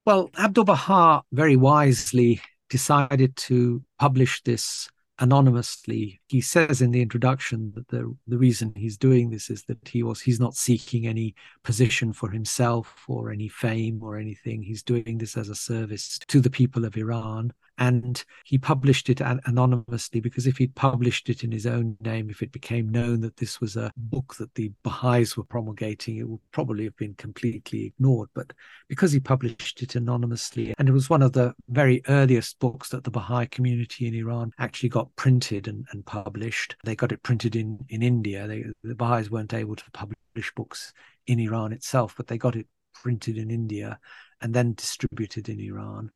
Well, 0.06 0.30
Abdu'l 0.38 0.66
Baha 0.66 1.24
very 1.32 1.56
wisely 1.56 2.42
decided 2.70 3.36
to 3.38 3.84
publish 3.98 4.44
this 4.44 4.90
anonymously. 5.20 6.22
He 6.28 6.42
says 6.42 6.82
in 6.82 6.92
the 6.92 7.02
introduction 7.02 7.72
that 7.76 7.88
the, 7.88 8.16
the 8.28 8.38
reason 8.38 8.74
he's 8.76 8.98
doing 8.98 9.30
this 9.30 9.50
is 9.50 9.64
that 9.64 9.88
he 9.88 10.04
was 10.04 10.22
he's 10.22 10.40
not 10.40 10.56
seeking 10.56 11.08
any 11.08 11.34
position 11.64 12.14
for 12.14 12.30
himself 12.30 13.06
or 13.08 13.32
any 13.32 13.48
fame 13.48 14.00
or 14.04 14.18
anything. 14.18 14.62
He's 14.62 14.84
doing 14.84 15.18
this 15.18 15.38
as 15.38 15.50
a 15.50 15.56
service 15.56 16.20
to 16.28 16.40
the 16.40 16.50
people 16.50 16.86
of 16.86 16.98
Iran 16.98 17.54
and 17.78 18.24
he 18.44 18.58
published 18.58 19.10
it 19.10 19.22
anonymously 19.22 20.20
because 20.20 20.48
if 20.48 20.58
he'd 20.58 20.74
published 20.76 21.30
it 21.30 21.44
in 21.44 21.52
his 21.52 21.68
own 21.68 21.96
name, 22.02 22.30
if 22.30 22.42
it 22.42 22.52
became 22.52 22.90
known 22.90 23.22
that 23.22 23.38
this 23.38 23.62
was 23.62 23.76
a 23.76 23.92
book 23.96 24.36
that 24.36 24.56
the 24.56 24.72
Baha'is 24.84 25.38
were 25.38 25.44
promulgating, 25.44 26.18
it 26.18 26.28
would 26.28 26.40
probably 26.52 26.86
have 26.86 26.98
been 26.98 27.14
completely 27.16 27.86
ignored. 27.86 28.30
But 28.34 28.54
because 28.88 29.12
he 29.12 29.20
published 29.20 29.84
it 29.84 29.96
anonymously, 29.96 30.74
and 30.80 30.90
it 30.90 30.94
was 30.94 31.10
one 31.10 31.22
of 31.22 31.34
the 31.34 31.54
very 31.70 32.02
earliest 32.08 32.60
books 32.60 32.90
that 32.90 33.04
the 33.04 33.12
Baha'i 33.12 33.46
community 33.46 34.08
in 34.08 34.16
Iran 34.16 34.52
actually 34.58 34.90
got 34.90 35.16
printed 35.16 35.68
and, 35.68 35.86
and 35.92 36.06
published, 36.06 36.76
they 36.84 36.96
got 36.96 37.12
it 37.12 37.22
printed 37.22 37.56
in, 37.56 37.86
in 37.90 38.02
India. 38.02 38.48
They, 38.48 38.66
the 38.84 38.96
Baha'is 38.96 39.30
weren't 39.30 39.54
able 39.54 39.76
to 39.76 39.92
publish 39.92 40.52
books 40.56 40.94
in 41.28 41.40
Iran 41.40 41.74
itself, 41.74 42.16
but 42.18 42.28
they 42.28 42.40
got 42.40 42.56
it 42.56 42.66
printed 42.94 43.38
in 43.38 43.52
India 43.52 44.00
and 44.42 44.54
then 44.54 44.74
distributed 44.74 45.50
in 45.50 45.60
Iran. 45.60 46.12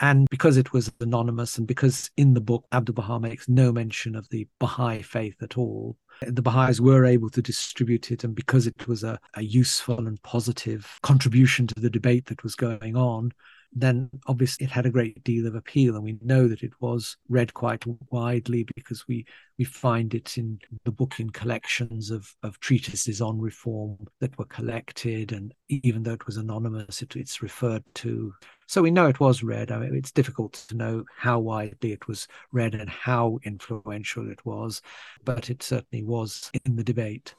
And 0.00 0.28
because 0.30 0.56
it 0.56 0.72
was 0.72 0.90
anonymous, 1.00 1.58
and 1.58 1.66
because 1.66 2.10
in 2.16 2.34
the 2.34 2.40
book 2.40 2.64
Abdul 2.72 2.94
Baha 2.94 3.20
makes 3.20 3.48
no 3.48 3.72
mention 3.72 4.16
of 4.16 4.28
the 4.30 4.48
Baha'i 4.58 5.02
faith 5.02 5.36
at 5.42 5.56
all, 5.56 5.96
the 6.22 6.42
Baha'is 6.42 6.80
were 6.80 7.04
able 7.04 7.30
to 7.30 7.42
distribute 7.42 8.10
it. 8.10 8.24
And 8.24 8.34
because 8.34 8.66
it 8.66 8.88
was 8.88 9.04
a, 9.04 9.18
a 9.34 9.42
useful 9.42 10.06
and 10.06 10.20
positive 10.22 10.98
contribution 11.02 11.66
to 11.68 11.80
the 11.80 11.90
debate 11.90 12.26
that 12.26 12.42
was 12.42 12.54
going 12.54 12.96
on, 12.96 13.32
then 13.74 14.10
obviously 14.26 14.64
it 14.64 14.70
had 14.70 14.84
a 14.84 14.90
great 14.90 15.22
deal 15.24 15.46
of 15.46 15.54
appeal 15.54 15.94
and 15.94 16.04
we 16.04 16.18
know 16.20 16.46
that 16.46 16.62
it 16.62 16.72
was 16.80 17.16
read 17.28 17.54
quite 17.54 17.84
widely 18.10 18.66
because 18.76 19.08
we 19.08 19.24
we 19.58 19.64
find 19.64 20.14
it 20.14 20.36
in 20.36 20.58
the 20.84 20.90
book 20.90 21.18
in 21.18 21.30
collections 21.30 22.10
of 22.10 22.34
of 22.42 22.58
treatises 22.60 23.20
on 23.20 23.40
reform 23.40 23.96
that 24.20 24.36
were 24.38 24.44
collected 24.46 25.32
and 25.32 25.54
even 25.68 26.02
though 26.02 26.12
it 26.12 26.26
was 26.26 26.36
anonymous 26.36 27.02
it, 27.02 27.16
it's 27.16 27.42
referred 27.42 27.84
to. 27.94 28.32
So 28.66 28.80
we 28.80 28.90
know 28.90 29.06
it 29.06 29.20
was 29.20 29.42
read. 29.42 29.70
I 29.70 29.78
mean, 29.78 29.94
it's 29.94 30.12
difficult 30.12 30.54
to 30.68 30.76
know 30.76 31.04
how 31.14 31.38
widely 31.38 31.92
it 31.92 32.08
was 32.08 32.26
read 32.52 32.74
and 32.74 32.88
how 32.88 33.38
influential 33.44 34.30
it 34.30 34.44
was 34.44 34.82
but 35.24 35.50
it 35.50 35.62
certainly 35.62 36.04
was 36.04 36.50
in 36.64 36.76
the 36.76 36.84
debate 36.84 37.34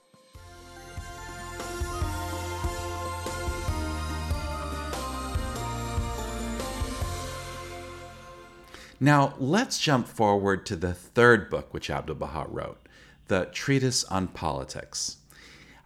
Now, 9.03 9.33
let's 9.37 9.81
jump 9.81 10.07
forward 10.07 10.65
to 10.65 10.77
the 10.77 10.93
third 10.93 11.49
book 11.49 11.73
which 11.73 11.89
Abdu'l 11.89 12.15
Baha 12.15 12.45
wrote, 12.47 12.87
the 13.27 13.49
Treatise 13.51 14.05
on 14.05 14.29
Politics. 14.29 15.17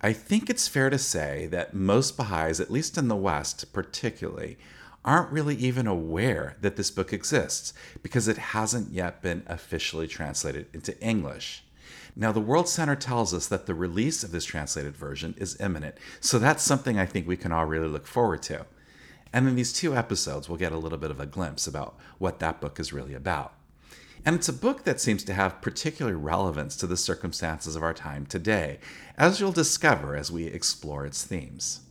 I 0.04 0.14
think 0.14 0.52
it's 0.52 0.68
fair 0.68 0.92
to 0.92 1.00
say 1.00 1.48
that 1.48 1.74
most 1.74 2.16
Baha'is, 2.16 2.60
at 2.60 2.70
least 2.70 2.96
in 2.96 3.08
the 3.08 3.16
West 3.16 3.74
particularly, 3.74 4.60
aren't 5.04 5.32
really 5.32 5.56
even 5.56 5.88
aware 5.88 6.58
that 6.62 6.76
this 6.76 6.92
book 6.92 7.12
exists 7.12 7.74
because 8.04 8.28
it 8.28 8.38
hasn't 8.38 8.92
yet 8.92 9.24
been 9.24 9.42
officially 9.48 10.08
translated 10.08 10.68
into 10.72 10.96
English. 11.02 11.64
Now, 12.16 12.32
the 12.32 12.40
World 12.40 12.70
Center 12.70 12.96
tells 12.96 13.34
us 13.34 13.48
that 13.48 13.66
the 13.66 13.74
release 13.74 14.24
of 14.24 14.30
this 14.30 14.46
translated 14.46 14.96
version 14.96 15.34
is 15.40 15.60
imminent, 15.60 15.96
so 16.20 16.38
that's 16.38 16.62
something 16.62 17.00
I 17.00 17.08
think 17.08 17.28
we 17.28 17.36
can 17.36 17.52
all 17.52 17.66
really 17.66 17.88
look 17.88 18.06
forward 18.06 18.44
to. 18.44 18.68
And 19.34 19.48
in 19.48 19.56
these 19.56 19.74
two 19.74 19.96
episodes, 19.96 20.48
we'll 20.48 20.58
get 20.58 20.72
a 20.72 20.78
little 20.78 20.98
bit 20.98 21.12
of 21.12 21.20
a 21.20 21.26
glimpse 21.26 21.68
about 21.68 21.96
what 22.18 22.40
that 22.40 22.62
book 22.62 22.80
is 22.80 22.94
really 22.94 23.14
about. 23.14 23.54
And 24.26 24.36
it's 24.36 24.50
a 24.50 24.54
book 24.54 24.84
that 24.84 25.00
seems 25.00 25.24
to 25.26 25.34
have 25.34 25.62
particular 25.62 26.18
relevance 26.18 26.76
to 26.78 26.88
the 26.88 26.98
circumstances 26.98 27.76
of 27.76 27.84
our 27.84 27.94
time 27.94 28.26
today, 28.26 28.80
as 29.18 29.40
you'll 29.40 29.52
discover 29.52 30.16
as 30.16 30.32
we 30.32 30.46
explore 30.48 31.06
its 31.06 31.24
themes. 31.24 31.82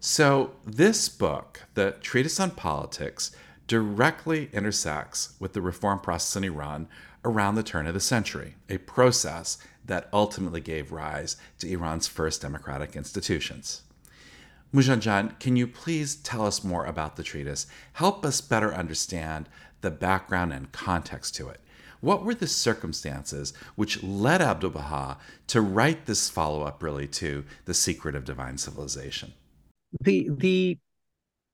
So, 0.00 0.52
this 0.64 1.08
book, 1.08 1.62
the 1.74 1.96
Treatise 2.00 2.40
on 2.40 2.52
Politics, 2.52 3.30
directly 3.66 4.48
intersects 4.52 5.34
with 5.38 5.52
the 5.52 5.60
reform 5.60 6.00
process 6.00 6.36
in 6.36 6.44
Iran 6.44 6.88
around 7.24 7.54
the 7.54 7.62
turn 7.62 7.86
of 7.86 7.94
the 7.94 8.00
century, 8.00 8.56
a 8.68 8.78
process 8.78 9.58
that 9.84 10.08
ultimately 10.12 10.60
gave 10.60 10.92
rise 10.92 11.36
to 11.58 11.70
Iran's 11.70 12.08
first 12.08 12.42
democratic 12.42 12.96
institutions. 12.96 13.82
Moojanjan, 14.74 15.38
can 15.38 15.54
you 15.56 15.66
please 15.66 16.16
tell 16.16 16.46
us 16.46 16.64
more 16.64 16.86
about 16.86 17.16
the 17.16 17.22
treatise? 17.22 17.66
Help 17.94 18.24
us 18.24 18.40
better 18.40 18.72
understand 18.74 19.48
the 19.82 19.90
background 19.90 20.52
and 20.52 20.72
context 20.72 21.34
to 21.34 21.48
it. 21.48 21.60
What 22.00 22.24
were 22.24 22.34
the 22.34 22.46
circumstances 22.46 23.52
which 23.76 24.02
led 24.02 24.40
Abdu'l 24.40 24.72
Baha 24.72 25.18
to 25.48 25.60
write 25.60 26.06
this 26.06 26.30
follow 26.30 26.62
up, 26.62 26.82
really, 26.82 27.06
to 27.08 27.44
The 27.66 27.74
Secret 27.74 28.14
of 28.14 28.24
Divine 28.24 28.56
Civilization? 28.56 29.34
The, 30.00 30.30
the 30.30 30.78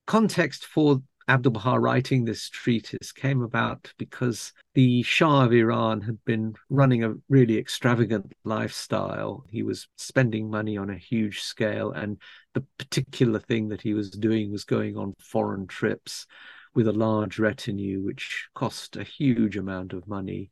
context 0.06 0.64
for 0.64 1.02
Abdu'l 1.28 1.52
Baha 1.52 1.78
writing 1.78 2.24
this 2.24 2.48
treatise 2.48 3.12
came 3.12 3.42
about 3.42 3.92
because 3.98 4.54
the 4.72 5.02
Shah 5.02 5.44
of 5.44 5.52
Iran 5.52 6.00
had 6.00 6.24
been 6.24 6.54
running 6.70 7.04
a 7.04 7.16
really 7.28 7.58
extravagant 7.58 8.32
lifestyle. 8.44 9.44
He 9.50 9.62
was 9.62 9.88
spending 9.96 10.50
money 10.50 10.78
on 10.78 10.88
a 10.88 10.96
huge 10.96 11.40
scale, 11.40 11.92
and 11.92 12.16
the 12.54 12.64
particular 12.78 13.40
thing 13.40 13.68
that 13.68 13.82
he 13.82 13.92
was 13.92 14.10
doing 14.10 14.50
was 14.50 14.64
going 14.64 14.96
on 14.96 15.12
foreign 15.20 15.66
trips 15.66 16.26
with 16.74 16.88
a 16.88 16.92
large 16.92 17.38
retinue, 17.38 18.02
which 18.02 18.48
cost 18.54 18.96
a 18.96 19.04
huge 19.04 19.58
amount 19.58 19.92
of 19.92 20.08
money 20.08 20.50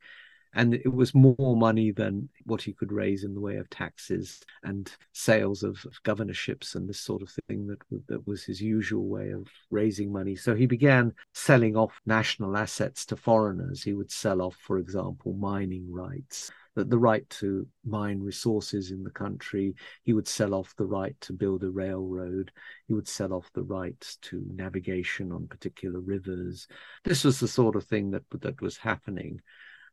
and 0.55 0.75
it 0.75 0.93
was 0.93 1.15
more 1.15 1.57
money 1.57 1.91
than 1.91 2.29
what 2.45 2.63
he 2.63 2.73
could 2.73 2.93
raise 2.93 3.25
in 3.25 3.35
the 3.35 3.41
way 3.41 3.57
of 3.57 3.69
taxes 3.71 4.41
and 4.63 4.91
sales 5.13 5.63
of, 5.63 5.79
of 5.85 6.03
governorships 6.03 6.75
and 6.75 6.89
this 6.89 7.01
sort 7.01 7.23
of 7.23 7.31
thing 7.49 7.67
that, 7.67 7.79
that 8.09 8.27
was 8.27 8.45
his 8.45 8.61
usual 8.61 9.07
way 9.07 9.31
of 9.31 9.47
raising 9.71 10.13
money. 10.13 10.37
So 10.37 10.55
he 10.55 10.67
began 10.67 11.13
selling 11.35 11.77
off 11.77 12.01
national 12.07 12.57
assets 12.57 13.05
to 13.07 13.17
foreigners. 13.17 13.83
He 13.83 13.93
would 13.93 14.11
sell 14.11 14.41
off, 14.41 14.57
for 14.61 14.79
example, 14.79 15.35
mining 15.35 15.93
rights 15.93 16.51
that 16.77 16.91
the 16.91 16.99
right 16.99 17.29
to 17.31 17.67
mine 17.85 18.21
resources 18.21 18.93
in 18.93 19.03
the 19.03 19.11
country. 19.11 19.75
He 20.05 20.13
would 20.13 20.29
sell 20.29 20.55
off 20.55 20.77
the 20.77 20.85
right 20.85 21.19
to 21.23 21.33
build 21.33 21.65
a 21.65 21.71
railroad. 21.71 22.53
He 22.87 22.93
would 22.93 23.09
sell 23.09 23.33
off 23.33 23.51
the 23.55 23.63
rights 23.63 24.17
to 24.23 24.45
navigation 24.55 25.33
on 25.33 25.49
particular 25.49 26.01
rivers. 26.01 26.69
This 27.03 27.25
was 27.25 27.41
the 27.41 27.49
sort 27.49 27.77
of 27.77 27.85
thing 27.85 28.11
that 28.11 28.25
that 28.31 28.61
was 28.61 28.77
happening. 28.77 29.41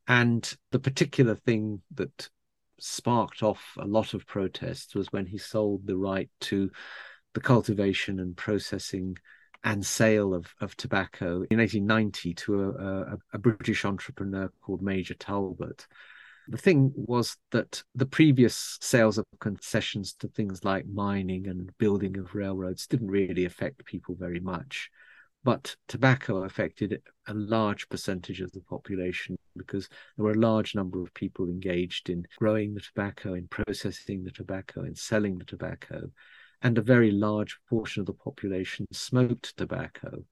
And 0.07 0.51
the 0.71 0.79
particular 0.79 1.35
thing 1.35 1.81
that 1.95 2.29
sparked 2.79 3.43
off 3.43 3.77
a 3.79 3.85
lot 3.85 4.13
of 4.13 4.27
protests 4.27 4.95
was 4.95 5.11
when 5.11 5.25
he 5.25 5.37
sold 5.37 5.87
the 5.87 5.97
right 5.97 6.29
to 6.41 6.69
the 7.33 7.39
cultivation 7.39 8.19
and 8.19 8.35
processing 8.35 9.17
and 9.63 9.85
sale 9.85 10.33
of, 10.33 10.53
of 10.59 10.75
tobacco 10.75 11.45
in 11.49 11.59
1890 11.59 12.33
to 12.33 12.63
a, 12.63 12.69
a, 12.69 13.17
a 13.33 13.37
British 13.37 13.85
entrepreneur 13.85 14.51
called 14.61 14.81
Major 14.81 15.13
Talbot. 15.13 15.87
The 16.49 16.57
thing 16.57 16.91
was 16.95 17.37
that 17.51 17.81
the 17.95 18.05
previous 18.05 18.77
sales 18.81 19.17
of 19.17 19.25
concessions 19.39 20.13
to 20.15 20.27
things 20.27 20.65
like 20.65 20.85
mining 20.85 21.47
and 21.47 21.71
building 21.77 22.17
of 22.17 22.35
railroads 22.35 22.85
didn't 22.85 23.09
really 23.09 23.45
affect 23.45 23.85
people 23.85 24.15
very 24.19 24.41
much. 24.41 24.89
But 25.43 25.75
tobacco 25.87 26.43
affected 26.43 27.01
a 27.27 27.33
large 27.33 27.89
percentage 27.89 28.39
of 28.39 28.51
the 28.53 28.61
population 28.61 29.37
because 29.57 29.89
there 30.15 30.25
were 30.25 30.31
a 30.31 30.39
large 30.39 30.73
number 30.73 31.01
of 31.01 31.13
people 31.13 31.47
engaged 31.47 32.09
in 32.09 32.25
growing 32.37 32.73
the 32.73 32.81
tobacco, 32.81 33.33
in 33.33 33.47
processing 33.47 34.23
the 34.23 34.31
tobacco, 34.31 34.83
in 34.83 34.95
selling 34.95 35.37
the 35.37 35.45
tobacco, 35.45 36.09
and 36.61 36.77
a 36.77 36.81
very 36.81 37.11
large 37.11 37.59
portion 37.69 37.99
of 37.99 38.05
the 38.05 38.13
population 38.13 38.87
smoked 38.91 39.55
tobacco. 39.57 40.23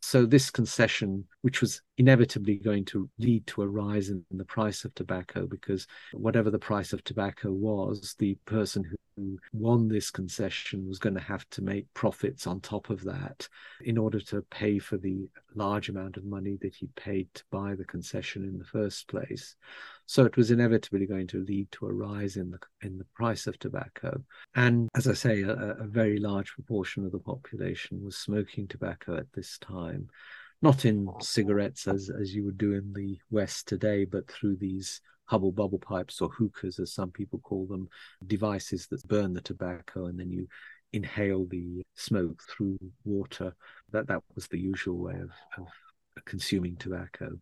So, 0.00 0.26
this 0.26 0.50
concession, 0.50 1.26
which 1.42 1.60
was 1.60 1.80
inevitably 1.96 2.56
going 2.56 2.84
to 2.86 3.08
lead 3.18 3.46
to 3.48 3.62
a 3.62 3.68
rise 3.68 4.10
in 4.10 4.24
the 4.30 4.44
price 4.44 4.84
of 4.84 4.94
tobacco, 4.94 5.46
because 5.46 5.86
whatever 6.12 6.50
the 6.50 6.58
price 6.58 6.92
of 6.92 7.04
tobacco 7.04 7.52
was, 7.52 8.14
the 8.18 8.36
person 8.44 8.84
who 8.84 8.96
won 9.52 9.88
this 9.88 10.10
concession 10.10 10.88
was 10.88 10.98
going 10.98 11.14
to 11.14 11.20
have 11.20 11.48
to 11.50 11.62
make 11.62 11.92
profits 11.94 12.46
on 12.46 12.60
top 12.60 12.90
of 12.90 13.02
that 13.04 13.48
in 13.82 13.98
order 13.98 14.20
to 14.20 14.42
pay 14.50 14.78
for 14.78 14.96
the 14.96 15.28
large 15.54 15.88
amount 15.88 16.16
of 16.16 16.24
money 16.24 16.58
that 16.62 16.74
he 16.74 16.86
paid 16.96 17.28
to 17.34 17.44
buy 17.50 17.74
the 17.74 17.84
concession 17.84 18.44
in 18.44 18.58
the 18.58 18.64
first 18.64 19.08
place. 19.08 19.56
So 20.06 20.24
it 20.24 20.36
was 20.36 20.50
inevitably 20.50 21.06
going 21.06 21.26
to 21.28 21.44
lead 21.44 21.70
to 21.72 21.86
a 21.86 21.92
rise 21.92 22.36
in 22.36 22.50
the 22.50 22.58
in 22.82 22.98
the 22.98 23.06
price 23.14 23.46
of 23.46 23.58
tobacco. 23.58 24.22
And 24.54 24.88
as 24.94 25.06
I 25.06 25.14
say, 25.14 25.42
a, 25.42 25.52
a 25.52 25.86
very 25.86 26.18
large 26.18 26.52
proportion 26.52 27.04
of 27.04 27.12
the 27.12 27.18
population 27.18 28.04
was 28.04 28.16
smoking 28.16 28.66
tobacco 28.66 29.16
at 29.16 29.32
this 29.32 29.58
time, 29.58 30.08
not 30.60 30.84
in 30.84 31.08
cigarettes 31.20 31.86
as 31.86 32.10
as 32.10 32.34
you 32.34 32.44
would 32.44 32.58
do 32.58 32.72
in 32.72 32.92
the 32.92 33.18
West 33.30 33.68
today, 33.68 34.04
but 34.04 34.30
through 34.30 34.56
these 34.56 35.00
hubble 35.32 35.50
bubble 35.50 35.78
pipes 35.78 36.20
or 36.20 36.28
hookahs, 36.28 36.78
as 36.78 36.92
some 36.92 37.10
people 37.10 37.38
call 37.38 37.66
them, 37.66 37.88
devices 38.26 38.86
that 38.88 39.08
burn 39.08 39.32
the 39.32 39.40
tobacco 39.40 40.04
and 40.04 40.20
then 40.20 40.30
you 40.30 40.46
inhale 40.92 41.46
the 41.46 41.82
smoke 41.94 42.42
through 42.50 42.78
water. 43.04 43.54
That 43.92 44.08
that 44.08 44.22
was 44.34 44.46
the 44.48 44.58
usual 44.58 44.98
way 44.98 45.14
of, 45.14 45.30
of 45.56 45.68
consuming 46.26 46.76
tobacco. 46.76 47.38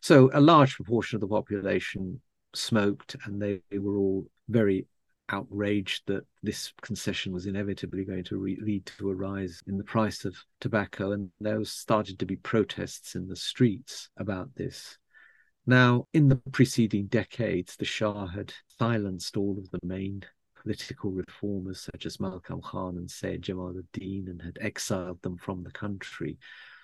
So 0.00 0.30
a 0.34 0.40
large 0.40 0.74
proportion 0.74 1.14
of 1.14 1.20
the 1.20 1.28
population 1.28 2.20
smoked, 2.56 3.14
and 3.24 3.40
they, 3.40 3.60
they 3.70 3.78
were 3.78 3.96
all 3.96 4.26
very 4.48 4.88
outraged 5.28 6.02
that 6.06 6.24
this 6.42 6.72
concession 6.82 7.32
was 7.32 7.46
inevitably 7.46 8.04
going 8.04 8.24
to 8.24 8.36
re- 8.36 8.58
lead 8.60 8.84
to 8.86 9.10
a 9.10 9.14
rise 9.14 9.62
in 9.68 9.78
the 9.78 9.84
price 9.84 10.24
of 10.24 10.34
tobacco, 10.60 11.12
and 11.12 11.30
there 11.38 11.64
started 11.64 12.18
to 12.18 12.26
be 12.26 12.34
protests 12.34 13.14
in 13.14 13.28
the 13.28 13.36
streets 13.36 14.10
about 14.16 14.48
this. 14.56 14.98
Now, 15.68 16.06
in 16.14 16.30
the 16.30 16.36
preceding 16.36 17.08
decades, 17.08 17.76
the 17.76 17.84
Shah 17.84 18.26
had 18.26 18.54
silenced 18.78 19.36
all 19.36 19.58
of 19.58 19.70
the 19.70 19.80
main 19.82 20.24
political 20.62 21.10
reformers 21.10 21.82
such 21.92 22.06
as 22.06 22.18
Malcolm 22.18 22.62
Khan 22.62 22.96
and 22.96 23.10
Sayyid 23.10 23.42
Jamaluddin 23.42 24.30
and 24.30 24.40
had 24.40 24.56
exiled 24.62 25.20
them 25.20 25.36
from 25.36 25.62
the 25.62 25.70
country. 25.70 26.38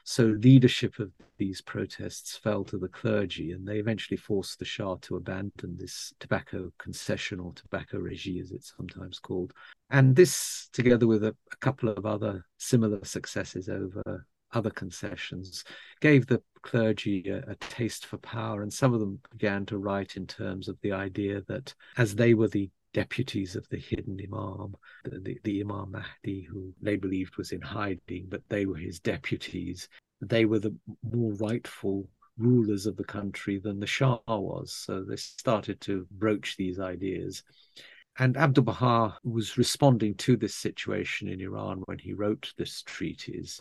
So 0.05 0.25
leadership 0.25 0.99
of 0.99 1.13
these 1.39 1.63
protests 1.63 2.37
fell 2.37 2.63
to 2.65 2.77
the 2.77 2.89
clergy, 2.89 3.53
and 3.53 3.67
they 3.67 3.79
eventually 3.79 4.19
forced 4.19 4.59
the 4.59 4.67
Shah 4.67 4.97
to 4.97 5.17
abandon 5.17 5.79
this 5.79 6.13
tobacco 6.21 6.71
concession 6.77 7.41
or 7.41 7.55
tobacco 7.55 7.97
regime, 7.97 8.43
as 8.43 8.51
it's 8.51 8.75
sometimes 8.77 9.19
called. 9.19 9.55
And 9.89 10.15
this, 10.15 10.69
together 10.75 11.07
with 11.07 11.25
a, 11.25 11.35
a 11.51 11.57
couple 11.57 11.89
of 11.89 12.05
other 12.05 12.45
similar 12.59 13.03
successes 13.03 13.71
over 13.71 14.27
other 14.55 14.71
concessions, 14.71 15.65
gave 16.01 16.27
the 16.27 16.43
clergy 16.63 17.29
a, 17.29 17.39
a, 17.51 17.55
taste 17.57 18.07
for 18.07 18.19
power. 18.19 18.63
And 18.63 18.73
some 18.73 18.95
of 18.95 19.01
them 19.01 19.21
began 19.31 19.67
to 19.67 19.79
write 19.79 20.17
in 20.17 20.27
terms 20.27 20.69
of 20.69 20.79
the 20.81 20.93
idea 20.93 21.43
that 21.49 21.75
as 21.97 22.15
they 22.15 22.35
were 22.35 22.49
the 22.49 22.71
deputies 22.93 23.57
of 23.57 23.69
the 23.69 23.77
hidden 23.77 24.19
Imam, 24.23 24.75
the, 25.05 25.19
the, 25.21 25.39
the, 25.45 25.61
Imam 25.61 25.93
Mahdi, 25.93 26.43
who 26.43 26.73
they 26.81 26.97
believed 26.97 27.37
was 27.37 27.53
in 27.53 27.61
hiding, 27.61 28.27
but 28.29 28.43
they 28.49 28.67
were 28.67 28.77
his 28.77 29.01
deputies. 29.01 29.89
They 30.21 30.45
were 30.45 30.61
the 30.61 30.75
more 31.03 31.33
rightful 31.35 32.09
rulers 32.39 32.87
of 32.87 32.97
the 32.97 33.05
country 33.05 33.59
than 33.59 33.81
the 33.81 33.87
Shah 33.87 34.19
was. 34.27 34.73
So 34.73 35.03
they 35.03 35.17
started 35.17 35.81
to 35.83 36.07
broach 36.11 36.57
these 36.57 36.81
ideas. 36.81 37.43
And 38.19 38.37
Abdul 38.37 38.65
Baha 38.65 39.19
was 39.25 39.59
responding 39.59 40.15
to 40.17 40.37
this 40.37 40.55
situation 40.55 41.29
in 41.29 41.41
Iran 41.41 41.83
when 41.87 41.99
he 41.99 42.13
wrote 42.13 42.53
this 42.57 42.83
treatise. 42.83 43.61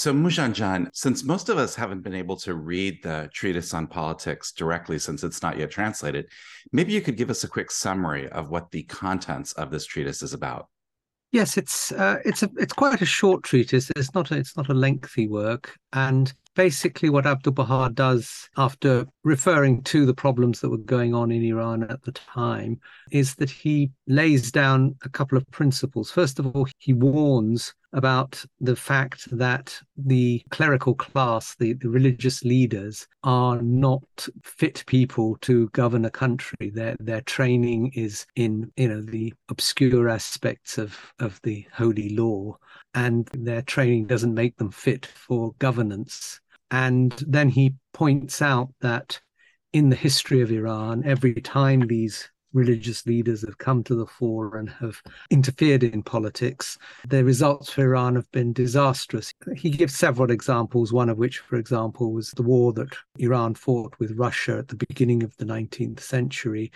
So, 0.00 0.14
Moojanjan, 0.14 0.88
since 0.94 1.24
most 1.24 1.50
of 1.50 1.58
us 1.58 1.74
haven't 1.74 2.00
been 2.00 2.14
able 2.14 2.36
to 2.36 2.54
read 2.54 3.02
the 3.02 3.28
treatise 3.34 3.74
on 3.74 3.86
politics 3.86 4.50
directly 4.50 4.98
since 4.98 5.22
it's 5.22 5.42
not 5.42 5.58
yet 5.58 5.70
translated, 5.70 6.24
maybe 6.72 6.94
you 6.94 7.02
could 7.02 7.18
give 7.18 7.28
us 7.28 7.44
a 7.44 7.48
quick 7.48 7.70
summary 7.70 8.26
of 8.30 8.48
what 8.48 8.70
the 8.70 8.84
contents 8.84 9.52
of 9.52 9.70
this 9.70 9.84
treatise 9.84 10.22
is 10.22 10.32
about. 10.32 10.68
Yes, 11.32 11.58
it's 11.58 11.92
uh, 11.92 12.16
it's 12.24 12.42
a 12.42 12.48
it's 12.56 12.72
quite 12.72 13.02
a 13.02 13.04
short 13.04 13.42
treatise. 13.42 13.90
It's 13.94 14.14
not 14.14 14.30
a, 14.30 14.38
it's 14.38 14.56
not 14.56 14.70
a 14.70 14.72
lengthy 14.72 15.28
work, 15.28 15.76
and 15.92 16.32
basically 16.54 17.10
what 17.10 17.26
Abdul 17.26 17.52
Baha 17.52 17.90
does 17.92 18.48
after 18.56 19.06
referring 19.24 19.82
to 19.84 20.04
the 20.06 20.14
problems 20.14 20.60
that 20.60 20.70
were 20.70 20.78
going 20.78 21.14
on 21.14 21.30
in 21.30 21.44
Iran 21.44 21.84
at 21.84 22.02
the 22.02 22.12
time 22.12 22.80
is 23.10 23.34
that 23.36 23.50
he 23.50 23.90
lays 24.06 24.50
down 24.50 24.96
a 25.04 25.08
couple 25.08 25.38
of 25.38 25.48
principles. 25.50 26.10
First 26.10 26.38
of 26.38 26.54
all, 26.54 26.66
he 26.78 26.92
warns 26.92 27.74
about 27.92 28.44
the 28.60 28.76
fact 28.76 29.28
that 29.36 29.76
the 29.96 30.42
clerical 30.50 30.94
class, 30.94 31.56
the, 31.56 31.72
the 31.74 31.88
religious 31.88 32.44
leaders, 32.44 33.08
are 33.24 33.60
not 33.60 34.28
fit 34.42 34.84
people 34.86 35.36
to 35.40 35.68
govern 35.70 36.04
a 36.04 36.10
country. 36.10 36.70
Their 36.70 36.96
their 37.00 37.20
training 37.22 37.92
is 37.94 38.26
in 38.36 38.70
you 38.76 38.88
know 38.88 39.02
the 39.02 39.34
obscure 39.48 40.08
aspects 40.08 40.78
of, 40.78 40.96
of 41.18 41.40
the 41.42 41.66
holy 41.72 42.10
law, 42.10 42.56
and 42.94 43.28
their 43.32 43.62
training 43.62 44.06
doesn't 44.06 44.34
make 44.34 44.56
them 44.56 44.70
fit 44.70 45.06
for 45.06 45.54
governance. 45.58 46.40
And 46.70 47.12
then 47.26 47.48
he 47.48 47.74
points 47.92 48.40
out 48.42 48.70
that 48.80 49.20
in 49.72 49.88
the 49.88 49.96
history 49.96 50.40
of 50.40 50.50
Iran, 50.50 51.02
every 51.04 51.34
time 51.34 51.86
these 51.86 52.28
religious 52.52 53.06
leaders 53.06 53.42
have 53.42 53.58
come 53.58 53.84
to 53.84 53.94
the 53.94 54.06
fore 54.06 54.56
and 54.56 54.68
have 54.68 55.00
interfered 55.30 55.82
in 55.82 56.02
politics, 56.02 56.76
the 57.06 57.24
results 57.24 57.70
for 57.70 57.82
Iran 57.82 58.16
have 58.16 58.30
been 58.32 58.52
disastrous. 58.52 59.32
He 59.56 59.70
gives 59.70 59.94
several 59.94 60.30
examples, 60.30 60.92
one 60.92 61.08
of 61.08 61.18
which, 61.18 61.38
for 61.38 61.56
example, 61.56 62.12
was 62.12 62.32
the 62.32 62.42
war 62.42 62.72
that 62.74 62.96
Iran 63.18 63.54
fought 63.54 63.94
with 63.98 64.18
Russia 64.18 64.58
at 64.58 64.68
the 64.68 64.76
beginning 64.88 65.22
of 65.22 65.36
the 65.36 65.44
19th 65.44 66.00
century. 66.00 66.72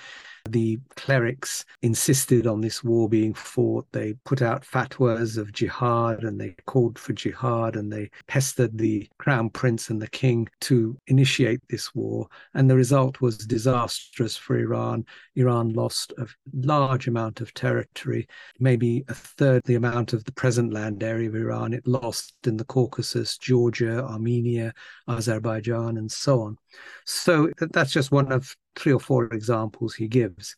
The 0.50 0.78
clerics 0.96 1.64
insisted 1.80 2.46
on 2.46 2.60
this 2.60 2.84
war 2.84 3.08
being 3.08 3.32
fought. 3.32 3.86
They 3.92 4.14
put 4.24 4.42
out 4.42 4.62
fatwas 4.64 5.38
of 5.38 5.52
jihad 5.52 6.22
and 6.22 6.38
they 6.38 6.54
called 6.66 6.98
for 6.98 7.14
jihad 7.14 7.76
and 7.76 7.90
they 7.90 8.10
pestered 8.26 8.76
the 8.76 9.08
crown 9.18 9.48
prince 9.48 9.88
and 9.88 10.00
the 10.00 10.08
king 10.08 10.48
to 10.62 10.98
initiate 11.06 11.60
this 11.68 11.94
war. 11.94 12.28
And 12.52 12.68
the 12.68 12.76
result 12.76 13.20
was 13.20 13.38
disastrous 13.38 14.36
for 14.36 14.58
Iran. 14.58 15.06
Iran 15.34 15.72
lost 15.72 16.12
a 16.18 16.26
large 16.52 17.08
amount 17.08 17.40
of 17.40 17.54
territory, 17.54 18.28
maybe 18.58 19.04
a 19.08 19.14
third 19.14 19.62
the 19.64 19.76
amount 19.76 20.12
of 20.12 20.24
the 20.24 20.32
present 20.32 20.72
land 20.72 21.02
area 21.02 21.28
of 21.28 21.36
Iran. 21.36 21.72
It 21.72 21.86
lost 21.86 22.34
in 22.46 22.58
the 22.58 22.64
Caucasus, 22.64 23.38
Georgia, 23.38 24.04
Armenia, 24.04 24.74
Azerbaijan, 25.08 25.96
and 25.96 26.12
so 26.12 26.42
on. 26.42 26.58
So 27.06 27.50
that's 27.58 27.92
just 27.92 28.12
one 28.12 28.30
of 28.30 28.54
three 28.76 28.92
or 28.92 29.00
four 29.00 29.26
examples 29.26 29.94
he 29.94 30.08
gives. 30.08 30.54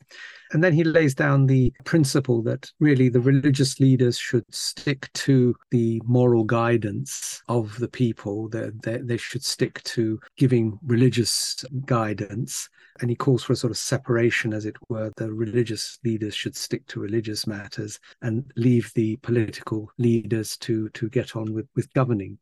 And 0.52 0.62
then 0.62 0.72
he 0.72 0.84
lays 0.84 1.14
down 1.14 1.46
the 1.46 1.72
principle 1.84 2.42
that 2.42 2.70
really 2.78 3.08
the 3.08 3.20
religious 3.20 3.80
leaders 3.80 4.18
should 4.18 4.44
stick 4.54 5.10
to 5.14 5.54
the 5.70 6.00
moral 6.04 6.44
guidance 6.44 7.42
of 7.48 7.76
the 7.78 7.88
people, 7.88 8.48
that 8.50 8.82
they, 8.82 8.98
they, 8.98 9.16
should 9.16 9.44
stick 9.44 9.82
to 9.84 10.20
giving 10.36 10.78
religious 10.84 11.64
guidance. 11.84 12.68
And 13.00 13.10
he 13.10 13.16
calls 13.16 13.42
for 13.42 13.52
a 13.52 13.56
sort 13.56 13.72
of 13.72 13.76
separation, 13.76 14.52
as 14.52 14.64
it 14.64 14.76
were. 14.88 15.10
The 15.16 15.32
religious 15.32 15.98
leaders 16.04 16.34
should 16.34 16.56
stick 16.56 16.86
to 16.88 17.00
religious 17.00 17.46
matters 17.46 17.98
and 18.22 18.50
leave 18.56 18.92
the 18.94 19.16
political 19.16 19.90
leaders 19.98 20.56
to, 20.58 20.88
to 20.90 21.08
get 21.08 21.36
on 21.36 21.52
with, 21.52 21.66
with 21.74 21.92
governing. 21.92 22.38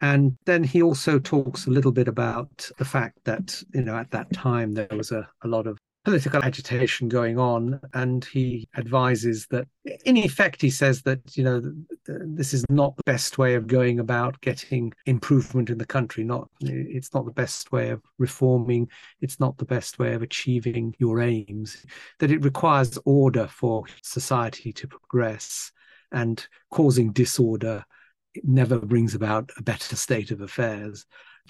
And 0.00 0.36
then 0.44 0.64
he 0.64 0.82
also 0.82 1.18
talks 1.18 1.66
a 1.66 1.70
little 1.70 1.92
bit 1.92 2.08
about 2.08 2.70
the 2.78 2.84
fact 2.84 3.18
that, 3.24 3.62
you 3.72 3.82
know, 3.82 3.96
at 3.96 4.10
that 4.10 4.32
time 4.32 4.72
there 4.72 4.88
was 4.90 5.12
a, 5.12 5.28
a 5.42 5.48
lot 5.48 5.66
of 5.66 5.78
political 6.04 6.44
agitation 6.44 7.08
going 7.08 7.38
on. 7.38 7.80
And 7.94 8.22
he 8.24 8.68
advises 8.76 9.46
that, 9.50 9.66
in 10.04 10.18
effect, 10.18 10.60
he 10.60 10.68
says 10.68 11.00
that, 11.02 11.20
you 11.36 11.44
know, 11.44 11.62
this 12.06 12.52
is 12.52 12.64
not 12.68 12.94
the 12.96 13.02
best 13.04 13.38
way 13.38 13.54
of 13.54 13.66
going 13.66 13.98
about 13.98 14.38
getting 14.42 14.92
improvement 15.06 15.70
in 15.70 15.78
the 15.78 15.86
country. 15.86 16.22
Not, 16.22 16.50
it's 16.60 17.14
not 17.14 17.24
the 17.24 17.32
best 17.32 17.72
way 17.72 17.88
of 17.88 18.02
reforming. 18.18 18.90
It's 19.22 19.40
not 19.40 19.56
the 19.56 19.64
best 19.64 19.98
way 19.98 20.12
of 20.12 20.22
achieving 20.22 20.94
your 20.98 21.22
aims. 21.22 21.86
That 22.18 22.30
it 22.30 22.44
requires 22.44 22.98
order 23.06 23.46
for 23.46 23.84
society 24.02 24.72
to 24.74 24.86
progress 24.86 25.72
and 26.12 26.46
causing 26.70 27.12
disorder 27.12 27.84
it 28.34 28.44
never 28.44 28.78
brings 28.78 29.14
about 29.14 29.50
a 29.56 29.62
better 29.62 29.96
state 29.96 30.30
of 30.30 30.40
affairs. 30.40 31.06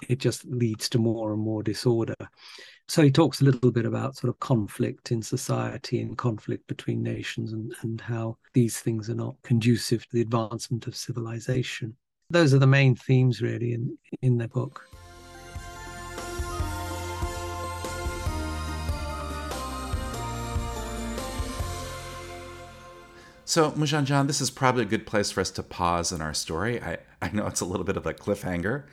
It 0.09 0.19
just 0.19 0.45
leads 0.45 0.89
to 0.91 0.99
more 0.99 1.33
and 1.33 1.41
more 1.41 1.63
disorder. 1.63 2.17
So 2.89 3.03
he 3.03 3.11
talks 3.11 3.41
a 3.41 3.45
little 3.45 3.71
bit 3.71 3.87
about 3.87 4.17
sort 4.17 4.29
of 4.29 4.41
conflict 4.41 5.11
in 5.11 5.23
society 5.23 6.01
and 6.01 6.19
conflict 6.19 6.67
between 6.67 7.03
nations 7.03 7.53
and, 7.53 7.75
and 7.83 8.01
how 8.01 8.37
these 8.53 8.81
things 8.81 9.09
are 9.09 9.15
not 9.15 9.37
conducive 9.43 10.03
to 10.03 10.13
the 10.13 10.21
advancement 10.21 10.87
of 10.87 10.97
civilization. 10.97 11.97
Those 12.29 12.53
are 12.53 12.59
the 12.59 12.67
main 12.67 12.95
themes 12.95 13.41
really 13.41 13.73
in, 13.73 13.97
in 14.21 14.37
the 14.37 14.49
book. 14.49 14.87
So, 23.47 23.73
Moojanjan, 23.73 24.27
this 24.27 24.41
is 24.41 24.51
probably 24.51 24.83
a 24.83 24.87
good 24.87 25.07
place 25.07 25.31
for 25.31 25.43
us 25.43 25.51
to 25.51 25.63
pause 25.63 26.13
in 26.13 26.23
our 26.23 26.33
story. 26.33 26.81
I, 26.81 26.99
I 27.21 27.31
know 27.31 27.47
it's 27.47 27.61
a 27.61 27.67
little 27.67 27.85
bit 27.85 27.99
of 27.99 28.07
a 28.07 28.15
cliffhanger. 28.15 28.85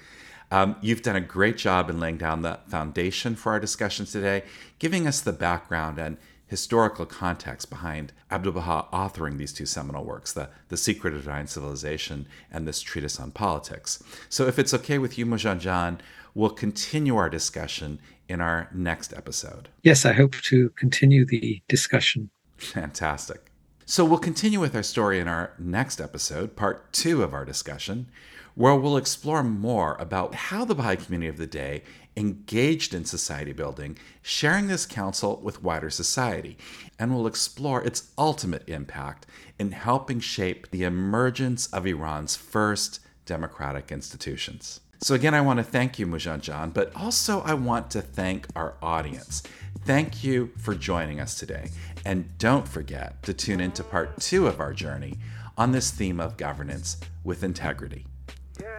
Um, 0.52 0.76
you've 0.82 1.02
done 1.02 1.16
a 1.16 1.22
great 1.22 1.58
job 1.58 1.90
in 1.90 2.02
laying 2.02 2.18
down 2.18 2.42
the 2.42 2.60
foundation 2.68 3.36
for 3.36 3.54
our 3.54 3.62
discussion 3.62 4.06
today, 4.06 4.44
giving 4.78 5.08
us 5.08 5.22
the 5.22 5.32
background 5.32 5.98
and 5.98 6.18
historical 6.48 7.06
context 7.06 7.70
behind 7.70 8.12
Abdu'l 8.30 8.54
Baha 8.54 8.88
authoring 8.92 9.38
these 9.38 9.54
two 9.54 9.66
seminal 9.66 10.04
works, 10.04 10.34
the, 10.34 10.50
the 10.68 10.76
Secret 10.76 11.14
of 11.14 11.24
Divine 11.24 11.48
Civilization 11.48 12.28
and 12.52 12.68
this 12.68 12.82
treatise 12.82 13.22
on 13.22 13.32
politics. 13.32 14.04
So, 14.28 14.48
if 14.48 14.60
it's 14.60 14.74
okay 14.74 14.98
with 14.98 15.18
you, 15.18 15.26
Moojanjan, 15.26 16.00
we'll 16.36 16.50
continue 16.50 17.16
our 17.16 17.30
discussion 17.30 18.00
in 18.28 18.42
our 18.42 18.68
next 18.74 19.14
episode. 19.14 19.70
Yes, 19.84 20.06
I 20.06 20.12
hope 20.12 20.36
to 20.44 20.72
continue 20.72 21.26
the 21.26 21.62
discussion. 21.70 22.30
Fantastic. 22.58 23.51
So 23.92 24.06
we'll 24.06 24.20
continue 24.20 24.62
with 24.62 24.74
our 24.74 24.84
story 24.84 25.20
in 25.20 25.28
our 25.28 25.52
next 25.60 26.00
episode, 26.00 26.56
part 26.56 26.94
two 26.94 27.24
of 27.24 27.34
our 27.34 27.44
discussion, 27.44 28.08
where 28.56 28.74
we'll 28.74 28.96
explore 28.96 29.44
more 29.44 29.98
about 30.00 30.34
how 30.34 30.64
the 30.64 30.74
Baha'i 30.74 30.96
community 30.96 31.28
of 31.28 31.36
the 31.36 31.46
day 31.46 31.84
engaged 32.16 32.94
in 32.94 33.04
society 33.04 33.52
building, 33.52 33.98
sharing 34.22 34.68
this 34.68 34.86
counsel 34.86 35.42
with 35.44 35.62
wider 35.62 35.90
society, 35.90 36.58
and 36.98 37.14
we'll 37.14 37.28
explore 37.28 37.84
its 37.84 38.14
ultimate 38.18 38.64
impact 38.70 39.26
in 39.60 39.74
helping 39.74 40.22
shape 40.22 40.72
the 40.72 40.86
emergence 40.86 41.68
of 41.74 41.86
Iran's 41.86 42.38
first 42.38 43.02
democratic 43.26 43.92
institutions. 43.92 44.80
So, 45.04 45.16
again, 45.16 45.34
I 45.34 45.42
want 45.42 45.58
to 45.58 45.64
thank 45.64 46.00
you, 46.00 46.08
Moojanjan, 46.08 46.74
but 46.74 46.96
also 46.96 47.42
I 47.42 47.56
want 47.56 47.92
to 47.92 48.02
thank 48.02 48.48
our 48.56 48.76
audience. 48.82 49.44
Thank 49.84 50.24
you 50.24 50.52
for 50.58 50.76
joining 50.76 51.20
us 51.20 51.34
today. 51.34 51.72
And 52.06 52.38
don't 52.38 52.68
forget 52.68 53.22
to 53.24 53.34
tune 53.34 53.60
into 53.60 53.84
part 53.84 54.20
two 54.20 54.48
of 54.48 54.60
our 54.60 54.74
journey 54.74 55.18
on 55.58 55.72
this 55.72 55.92
theme 55.92 56.20
of 56.20 56.38
governance 56.38 56.98
with 57.24 57.44
integrity. 57.44 58.06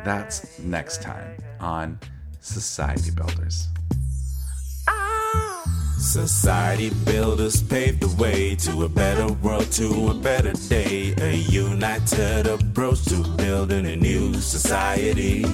That's 0.05 0.59
next 0.59 1.03
time 1.03 1.37
on 1.61 1.99
Society 2.41 3.11
Builders. 3.11 3.69
Society 5.99 6.91
builders 7.05 7.63
pave 7.63 8.01
the 8.01 8.09
way 8.21 8.57
to 8.57 8.83
a 8.83 8.89
better 8.89 9.33
world, 9.35 9.71
to 9.71 10.09
a 10.09 10.15
better 10.15 10.53
day. 10.69 11.15
A 11.19 11.37
united 11.37 12.49
approach 12.49 13.05
to 13.05 13.23
building 13.37 13.87
a 13.87 13.95
new 13.95 14.35
society. 14.35 15.45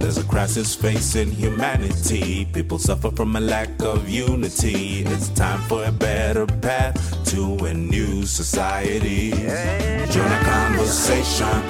There's 0.00 0.16
a 0.16 0.24
crisis 0.24 0.74
facing 0.74 1.30
humanity. 1.30 2.46
People 2.46 2.78
suffer 2.78 3.10
from 3.10 3.36
a 3.36 3.40
lack 3.40 3.82
of 3.82 4.08
unity. 4.08 5.04
It's 5.04 5.28
time 5.28 5.60
for 5.68 5.84
a 5.84 5.92
better 5.92 6.46
path 6.46 6.96
to 7.26 7.56
a 7.66 7.74
new 7.74 8.24
society. 8.24 9.30
Join 9.30 10.32
a 10.32 10.42
conversation 10.42 11.62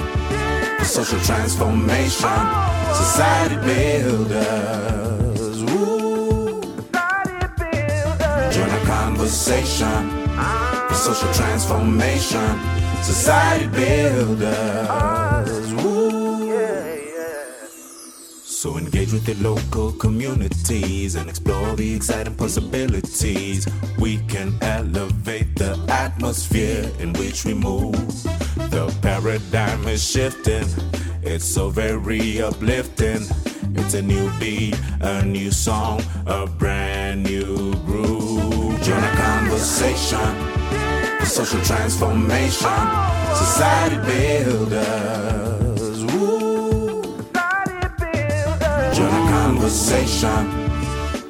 for 0.79 0.85
social 0.85 1.19
transformation. 1.19 2.41
Society 2.95 3.57
builders. 3.67 5.61
Join 8.55 8.69
a 8.69 8.83
conversation 8.85 10.09
for 10.87 10.95
social 10.95 11.33
transformation. 11.33 12.59
Society 13.03 13.67
builders. 13.67 15.20
So 18.61 18.77
engage 18.77 19.11
with 19.11 19.27
your 19.27 19.37
local 19.37 19.91
communities 19.93 21.15
and 21.15 21.27
explore 21.27 21.75
the 21.75 21.95
exciting 21.95 22.35
possibilities. 22.35 23.67
We 23.97 24.19
can 24.27 24.55
elevate 24.61 25.55
the 25.55 25.83
atmosphere 25.89 26.87
in 26.99 27.11
which 27.13 27.43
we 27.43 27.55
move. 27.55 27.95
The 28.69 28.95
paradigm 29.01 29.87
is 29.87 30.07
shifting. 30.07 30.67
It's 31.23 31.43
so 31.43 31.71
very 31.71 32.39
uplifting. 32.39 33.25
It's 33.73 33.95
a 33.95 34.01
new 34.03 34.31
beat, 34.39 34.79
a 34.99 35.25
new 35.25 35.49
song, 35.49 36.03
a 36.27 36.45
brand 36.45 37.23
new 37.23 37.73
groove. 37.83 38.79
Join 38.83 39.03
a 39.03 39.15
conversation 39.15 40.35
for 41.19 41.25
social 41.25 41.61
transformation. 41.61 42.77
Society 43.33 43.95
builders. 44.05 45.60
Conversation 49.71 50.71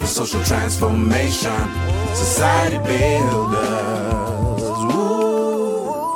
social 0.07 0.43
transformation. 0.43 1.61
Society 2.15 2.79
builders. 2.79 4.61
Woo. 4.89 6.13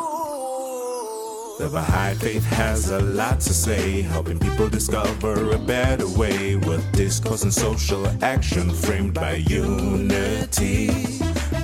The 1.59 1.69
Baha'i 1.71 2.15
Faith 2.15 2.43
has 2.45 2.89
a 2.89 2.99
lot 2.99 3.39
to 3.41 3.53
say, 3.53 4.01
helping 4.01 4.39
people 4.39 4.67
discover 4.69 5.51
a 5.51 5.57
better 5.59 6.07
way 6.17 6.55
with 6.55 6.84
discourse 6.93 7.43
and 7.43 7.53
social 7.53 8.07
action 8.23 8.71
framed 8.71 9.13
by 9.13 9.36
unity. 9.36 10.88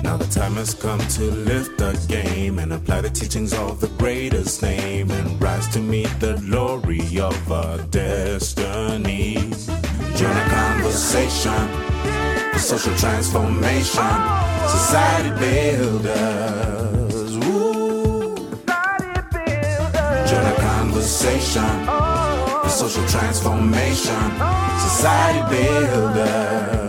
Now 0.04 0.16
the 0.16 0.28
time 0.30 0.54
has 0.54 0.74
come 0.74 1.00
to 1.00 1.24
lift 1.24 1.76
the 1.78 1.92
game 2.08 2.60
and 2.60 2.72
apply 2.72 3.00
the 3.02 3.10
teachings 3.10 3.52
of 3.52 3.80
the 3.80 3.88
greatest 3.98 4.62
name 4.62 5.10
and 5.10 5.42
rise 5.42 5.68
to 5.74 5.80
meet 5.80 6.08
the 6.20 6.34
glory 6.48 7.18
of 7.18 7.52
our 7.52 7.78
destiny. 7.88 9.52
Join 10.14 10.36
a 10.36 10.48
conversation 10.50 11.68
for 12.52 12.58
social 12.58 12.94
transformation. 12.96 14.12
Society 14.68 15.30
builders. 15.40 17.38
Woo. 17.38 18.36
Join 20.28 20.46
a 20.46 20.56
conversation 20.60 21.86
for 22.62 22.68
social 22.68 23.06
transformation. 23.08 24.22
Society 24.78 25.42
builders. 25.50 26.81